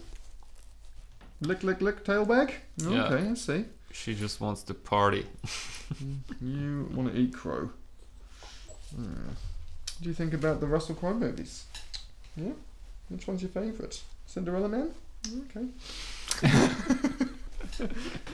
Lick, 1.41 1.63
lick, 1.63 1.81
lick, 1.81 2.05
tail? 2.05 2.27
Yeah. 2.29 3.05
Okay, 3.05 3.29
I 3.31 3.35
see. 3.35 3.67
She 3.95 4.15
just 4.15 4.41
wants 4.41 4.63
to 4.65 4.75
party. 4.75 5.27
You 6.41 6.89
want 6.95 7.13
to 7.13 7.19
eat 7.19 7.35
crow. 7.35 7.71
Hmm. 8.95 9.29
What 9.29 10.03
do 10.03 10.09
you 10.09 10.15
think 10.15 10.33
about 10.33 10.61
the 10.61 10.67
Russell 10.67 10.95
Crowe 10.95 11.13
movies? 11.15 11.65
Yeah? 12.37 12.53
Which 13.11 13.27
one's 13.27 13.43
your 13.43 13.51
favourite? 13.51 14.03
Cinderella 14.27 14.69
Man? 14.69 14.91
Okay. 15.45 15.67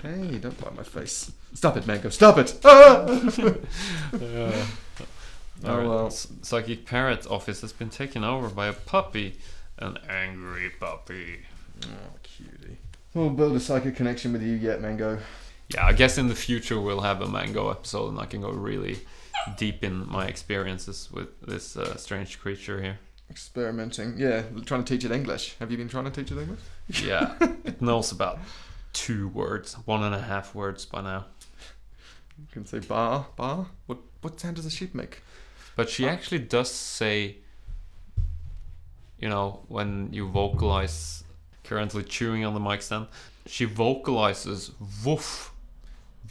hey, 0.02 0.38
don't 0.38 0.58
bite 0.60 0.76
my 0.76 0.84
face. 0.84 1.32
Stop 1.52 1.76
it, 1.76 1.86
Mango. 1.88 2.08
Stop 2.08 2.38
it! 2.38 2.58
Ah! 2.64 3.04
Yeah. 4.20 4.66
Oh, 5.64 5.68
Alright, 5.68 5.88
well. 5.88 6.10
Psychic 6.10 6.86
Parrot 6.86 7.26
office 7.26 7.60
has 7.60 7.72
been 7.72 7.90
taken 7.90 8.24
over 8.24 8.48
by 8.48 8.68
a 8.68 8.72
puppy. 8.72 9.38
An 9.78 9.98
angry 10.08 10.70
puppy. 10.78 11.40
Oh, 11.84 12.12
cutie. 12.22 12.78
We'll 13.12 13.30
build 13.30 13.56
a 13.56 13.60
psychic 13.60 13.96
connection 13.96 14.32
with 14.32 14.42
you 14.42 14.54
yet, 14.54 14.80
Mango. 14.80 15.18
Yeah, 15.74 15.86
I 15.86 15.92
guess 15.92 16.18
in 16.18 16.28
the 16.28 16.34
future 16.34 16.80
we'll 16.80 17.02
have 17.02 17.20
a 17.20 17.28
mango 17.28 17.70
episode 17.70 18.08
and 18.08 18.18
I 18.18 18.26
can 18.26 18.40
go 18.40 18.50
really 18.50 18.98
deep 19.56 19.84
in 19.84 20.08
my 20.08 20.26
experiences 20.26 21.08
with 21.12 21.40
this 21.40 21.76
uh, 21.76 21.96
strange 21.96 22.40
creature 22.40 22.82
here. 22.82 22.98
Experimenting. 23.30 24.14
Yeah, 24.18 24.42
trying 24.66 24.82
to 24.82 24.94
teach 24.94 25.04
it 25.04 25.12
English. 25.12 25.54
Have 25.60 25.70
you 25.70 25.76
been 25.76 25.88
trying 25.88 26.06
to 26.06 26.10
teach 26.10 26.32
it 26.32 26.40
English? 26.40 26.60
Yeah, 27.04 27.34
it 27.64 27.80
knows 27.80 28.10
about 28.10 28.40
two 28.92 29.28
words, 29.28 29.74
one 29.84 30.02
and 30.02 30.14
a 30.14 30.20
half 30.20 30.54
words 30.54 30.84
by 30.84 31.02
now. 31.02 31.26
You 32.38 32.46
can 32.50 32.66
say 32.66 32.80
bar, 32.80 33.26
bar. 33.36 33.66
What 33.86 33.98
what 34.22 34.40
sound 34.40 34.56
does 34.56 34.66
a 34.66 34.70
sheep 34.70 34.94
make? 34.94 35.22
But 35.76 35.88
she 35.88 36.08
actually 36.08 36.40
does 36.40 36.70
say, 36.70 37.36
you 39.18 39.28
know, 39.28 39.60
when 39.68 40.08
you 40.12 40.28
vocalize, 40.28 41.22
currently 41.62 42.02
chewing 42.02 42.44
on 42.44 42.54
the 42.54 42.60
mic 42.60 42.82
stand, 42.82 43.06
she 43.46 43.64
vocalizes 43.64 44.72
woof. 45.04 45.49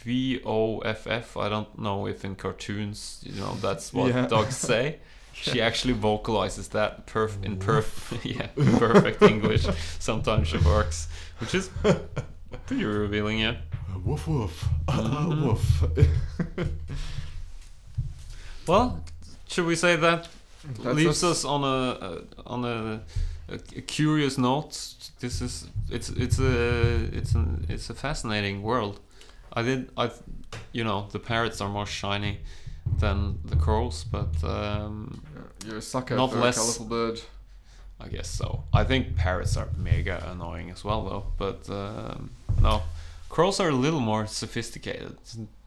V 0.03 0.41
O 0.45 0.79
F 0.79 1.07
F. 1.07 1.37
I 1.37 1.49
don't 1.49 1.77
know 1.79 2.07
if 2.07 2.23
in 2.25 2.35
cartoons, 2.35 3.19
you 3.23 3.39
know, 3.41 3.55
that's 3.61 3.93
what 3.93 4.07
Yeah. 4.13 4.27
dogs 4.27 4.55
say. 4.57 4.97
She 5.33 5.61
actually 5.61 5.93
vocalizes 5.93 6.67
that 6.69 7.07
perf- 7.07 7.41
in 7.45 7.57
perf- 7.59 8.19
yeah, 8.35 8.47
perfect 8.77 9.21
English. 9.21 9.65
Sometimes 9.99 10.49
she 10.49 10.57
works, 10.57 11.07
which 11.39 11.55
is 11.55 11.69
pretty 12.67 12.83
revealing, 12.83 13.39
yeah. 13.39 13.55
Woof 14.03 14.27
woof. 14.27 14.65
Mhm. 14.87 15.41
woof. 15.43 15.83
Well, 18.67 19.03
should 19.47 19.65
we 19.65 19.75
say 19.75 19.95
that 19.95 20.27
That's 20.83 20.95
leaves 20.95 21.23
us. 21.23 21.45
on 21.45 21.63
a, 21.63 21.67
a 22.05 22.21
on 22.45 22.65
a, 22.65 23.01
a 23.49 23.81
curious 23.81 24.37
note. 24.37 24.71
This 25.19 25.41
is 25.41 25.67
it's 25.89 26.09
it's 26.09 26.39
a 26.39 27.09
it's 27.17 27.33
an 27.33 27.65
it's 27.69 27.89
a 27.89 27.93
fascinating 27.95 28.61
world. 28.61 28.99
I 29.53 29.61
did 29.63 29.89
I 29.97 30.11
you 30.71 30.83
know 30.83 31.07
the 31.11 31.19
parrots 31.19 31.61
are 31.61 31.69
more 31.69 31.85
shiny 31.85 32.39
than 32.99 33.39
the 33.45 33.55
corals, 33.55 34.03
but 34.03 34.43
um, 34.43 35.21
You're 35.65 35.77
a 35.77 35.81
sucker 35.81 36.15
Not 36.15 36.31
for 36.31 36.37
less- 36.39 36.57
a 36.57 36.59
colourful 36.59 36.85
bird. 36.85 37.21
I 38.01 38.07
guess 38.07 38.29
so. 38.29 38.63
I 38.73 38.85
think 38.85 39.15
parrots 39.17 39.57
are 39.57 39.67
mega 39.77 40.25
annoying 40.31 40.69
as 40.71 40.85
well, 40.85 41.03
though. 41.03 41.25
But 41.37 41.69
um, 41.69 42.29
no, 42.61 42.81
corals 43.27 43.59
are 43.59 43.69
a 43.69 43.75
little 43.75 43.99
more 43.99 44.25
sophisticated. 44.25 45.17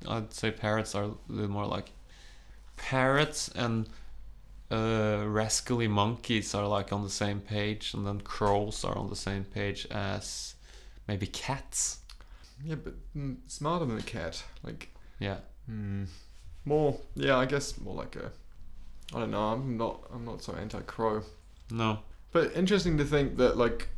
I'd 0.08 0.32
say 0.32 0.50
parrots 0.50 0.94
are 0.94 1.04
a 1.04 1.12
little 1.28 1.50
more 1.50 1.66
like 1.66 1.90
parrots 2.76 3.48
and 3.54 3.86
uh, 4.70 5.24
rascally 5.26 5.86
monkeys 5.88 6.54
are 6.54 6.66
like 6.66 6.92
on 6.92 7.02
the 7.02 7.10
same 7.10 7.40
page, 7.40 7.92
and 7.94 8.06
then 8.06 8.20
crows 8.22 8.82
are 8.84 8.96
on 8.96 9.10
the 9.10 9.16
same 9.16 9.44
page 9.44 9.86
as 9.90 10.54
maybe 11.06 11.26
cats. 11.26 11.98
Yeah, 12.64 12.76
but 12.76 12.94
mm, 13.16 13.36
smarter 13.48 13.84
than 13.86 13.98
a 13.98 14.02
cat. 14.02 14.42
Like, 14.62 14.88
Yeah, 15.18 15.36
hmm, 15.66 16.04
more. 16.64 16.98
Yeah, 17.14 17.36
I 17.36 17.46
guess 17.46 17.80
more 17.80 17.94
like 17.94 18.16
a. 18.16 18.30
I 19.14 19.18
don't 19.20 19.30
know. 19.30 19.52
I'm 19.52 19.76
not. 19.76 20.00
I'm 20.12 20.24
not 20.24 20.42
so 20.42 20.54
anti-crow. 20.54 21.22
no. 21.70 21.98
But 22.32 22.52
interesting 22.56 22.96
to 22.96 23.04
think 23.04 23.36
that 23.36 23.58
like 23.58 23.88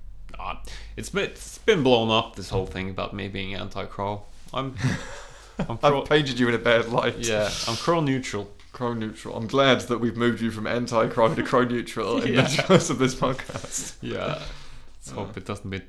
Ah, 0.40 0.60
it's 0.96 1.08
been 1.10 1.24
it's 1.26 1.58
been 1.58 1.84
blown 1.84 2.10
up 2.10 2.34
this 2.34 2.48
whole 2.50 2.66
thing 2.66 2.90
about 2.90 3.14
me 3.14 3.28
being 3.28 3.54
anti-crow. 3.54 4.22
I'm 4.52 4.74
I'm 5.68 5.78
crow. 5.78 6.02
I've 6.02 6.08
painted 6.08 6.40
you 6.40 6.48
in 6.48 6.54
a 6.54 6.58
bad 6.58 6.88
light. 6.88 7.18
yeah, 7.18 7.48
I'm 7.68 7.76
crow 7.76 8.00
neutral. 8.00 8.50
Crow 8.72 8.92
neutral. 8.92 9.36
I'm 9.36 9.46
glad 9.46 9.82
that 9.82 9.98
we've 9.98 10.16
moved 10.16 10.40
you 10.40 10.50
from 10.50 10.66
anti-crow 10.66 11.32
to 11.36 11.42
crow 11.44 11.62
neutral 11.64 12.20
in 12.22 12.34
Yeah. 12.34 12.48
the 12.48 12.62
course 12.64 12.90
of 12.90 12.98
this 12.98 13.14
podcast. 13.14 13.94
Yeah. 14.00 14.42
Let's 14.96 15.12
Uh. 15.12 15.14
hope 15.14 15.36
it 15.36 15.44
doesn't 15.44 15.70
be 15.70 15.82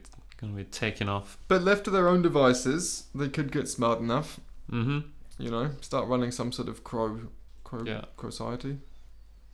gonna 0.46 0.58
be 0.58 0.64
taken 0.64 1.10
off. 1.10 1.38
But 1.48 1.64
left 1.64 1.86
to 1.86 1.92
their 1.92 2.08
own 2.08 2.22
devices, 2.22 3.06
they 3.14 3.30
could 3.30 3.52
get 3.52 3.68
smart 3.68 4.00
enough. 4.00 4.40
Mm-hmm. 4.72 5.00
You 5.38 5.52
know, 5.52 5.72
start 5.82 6.08
running 6.08 6.32
some 6.32 6.52
sort 6.52 6.70
of 6.70 6.84
crow, 6.84 7.20
crow, 7.64 7.84
Yeah. 7.86 8.06
crow 8.18 8.30
society. 8.30 8.78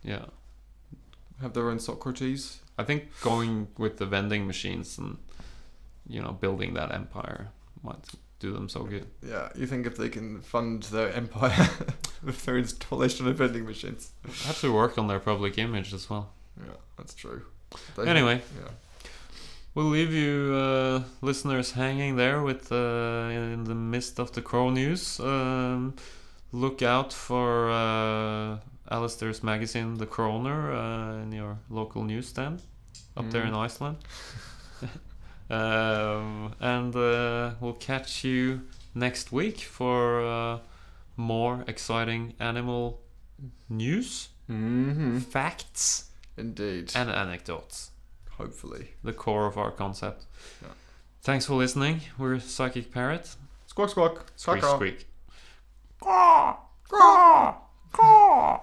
Yeah. 0.04 0.26
Have 1.42 1.54
their 1.54 1.70
own 1.70 1.80
Socrates. 1.80 2.60
I 2.78 2.84
think 2.84 3.10
going 3.22 3.68
with 3.78 3.98
the 3.98 4.06
vending 4.06 4.46
machines 4.48 4.98
and 4.98 5.18
you 6.08 6.22
know 6.22 6.32
building 6.34 6.74
that 6.76 6.92
empire 6.94 7.50
might 7.84 8.06
do 8.40 8.52
them 8.54 8.70
so 8.70 8.84
good. 8.84 9.08
Yeah, 9.28 9.50
you 9.56 9.68
think 9.68 9.86
if 9.86 9.98
they 9.98 10.10
can 10.10 10.42
fund 10.42 10.84
their 10.84 11.12
empire 11.14 11.70
with 12.24 12.44
their 12.46 12.58
installation 12.58 13.28
of 13.28 13.38
vending 13.38 13.66
machines? 13.66 14.12
Have 14.46 14.60
to 14.62 14.72
work 14.74 14.98
on 14.98 15.08
their 15.08 15.20
public 15.20 15.58
image 15.58 15.94
as 15.94 16.10
well. 16.10 16.32
Yeah, 16.60 16.74
that's 16.98 17.14
true. 17.14 17.44
They- 17.96 18.08
Anyway, 18.08 18.42
yeah. 18.60 18.70
We'll 19.76 19.90
leave 19.90 20.14
you 20.14 20.54
uh, 20.56 21.04
listeners 21.22 21.72
hanging 21.72 22.16
there 22.18 22.42
with 22.42 22.72
uh, 22.72 23.30
in 23.32 23.64
the 23.66 23.76
midst 23.76 24.20
of 24.20 24.32
the 24.32 24.42
crow 24.42 24.70
news. 24.70 25.20
Um, 25.20 25.94
look 26.52 26.82
out 26.82 27.14
for 27.14 27.70
uh, 27.72 28.58
Alistair's 28.90 29.42
magazine, 29.44 29.96
The 29.98 30.06
Croner, 30.08 30.74
uh, 30.74 31.24
in 31.24 31.32
your 31.32 31.58
local 31.70 32.04
newsstand 32.04 32.62
up 33.16 33.30
there 33.32 33.44
in 33.46 33.54
Mm. 33.54 33.66
Iceland. 33.66 33.98
um, 35.50 36.54
and 36.60 36.96
uh, 36.96 37.52
we'll 37.60 37.74
catch 37.80 38.24
you 38.24 38.62
next 38.96 39.32
week 39.32 39.60
for 39.60 40.22
uh, 40.26 40.60
more 41.18 41.64
exciting 41.68 42.34
animal 42.40 43.00
news, 43.70 44.30
Mm-hmm. 44.50 45.20
facts, 45.20 46.10
Indeed. 46.38 46.92
and 46.96 47.10
anecdotes. 47.10 47.91
Hopefully. 48.42 48.88
The 49.04 49.14
core 49.14 49.46
of 49.46 49.56
our 49.56 49.70
concept. 49.70 50.26
Yeah. 50.64 50.70
Thanks 51.22 51.46
for 51.46 51.54
listening. 51.54 52.02
We're 52.18 52.40
Psychic 52.40 52.92
Parrot. 52.92 53.36
Squawk, 53.68 53.92
squawk. 53.92 54.32
Squeak, 54.36 54.64
Squawk, 54.64 54.78
squeak. 54.78 55.08
Caw, 56.02 56.58
caw, 56.90 57.58
caw. 57.94 58.62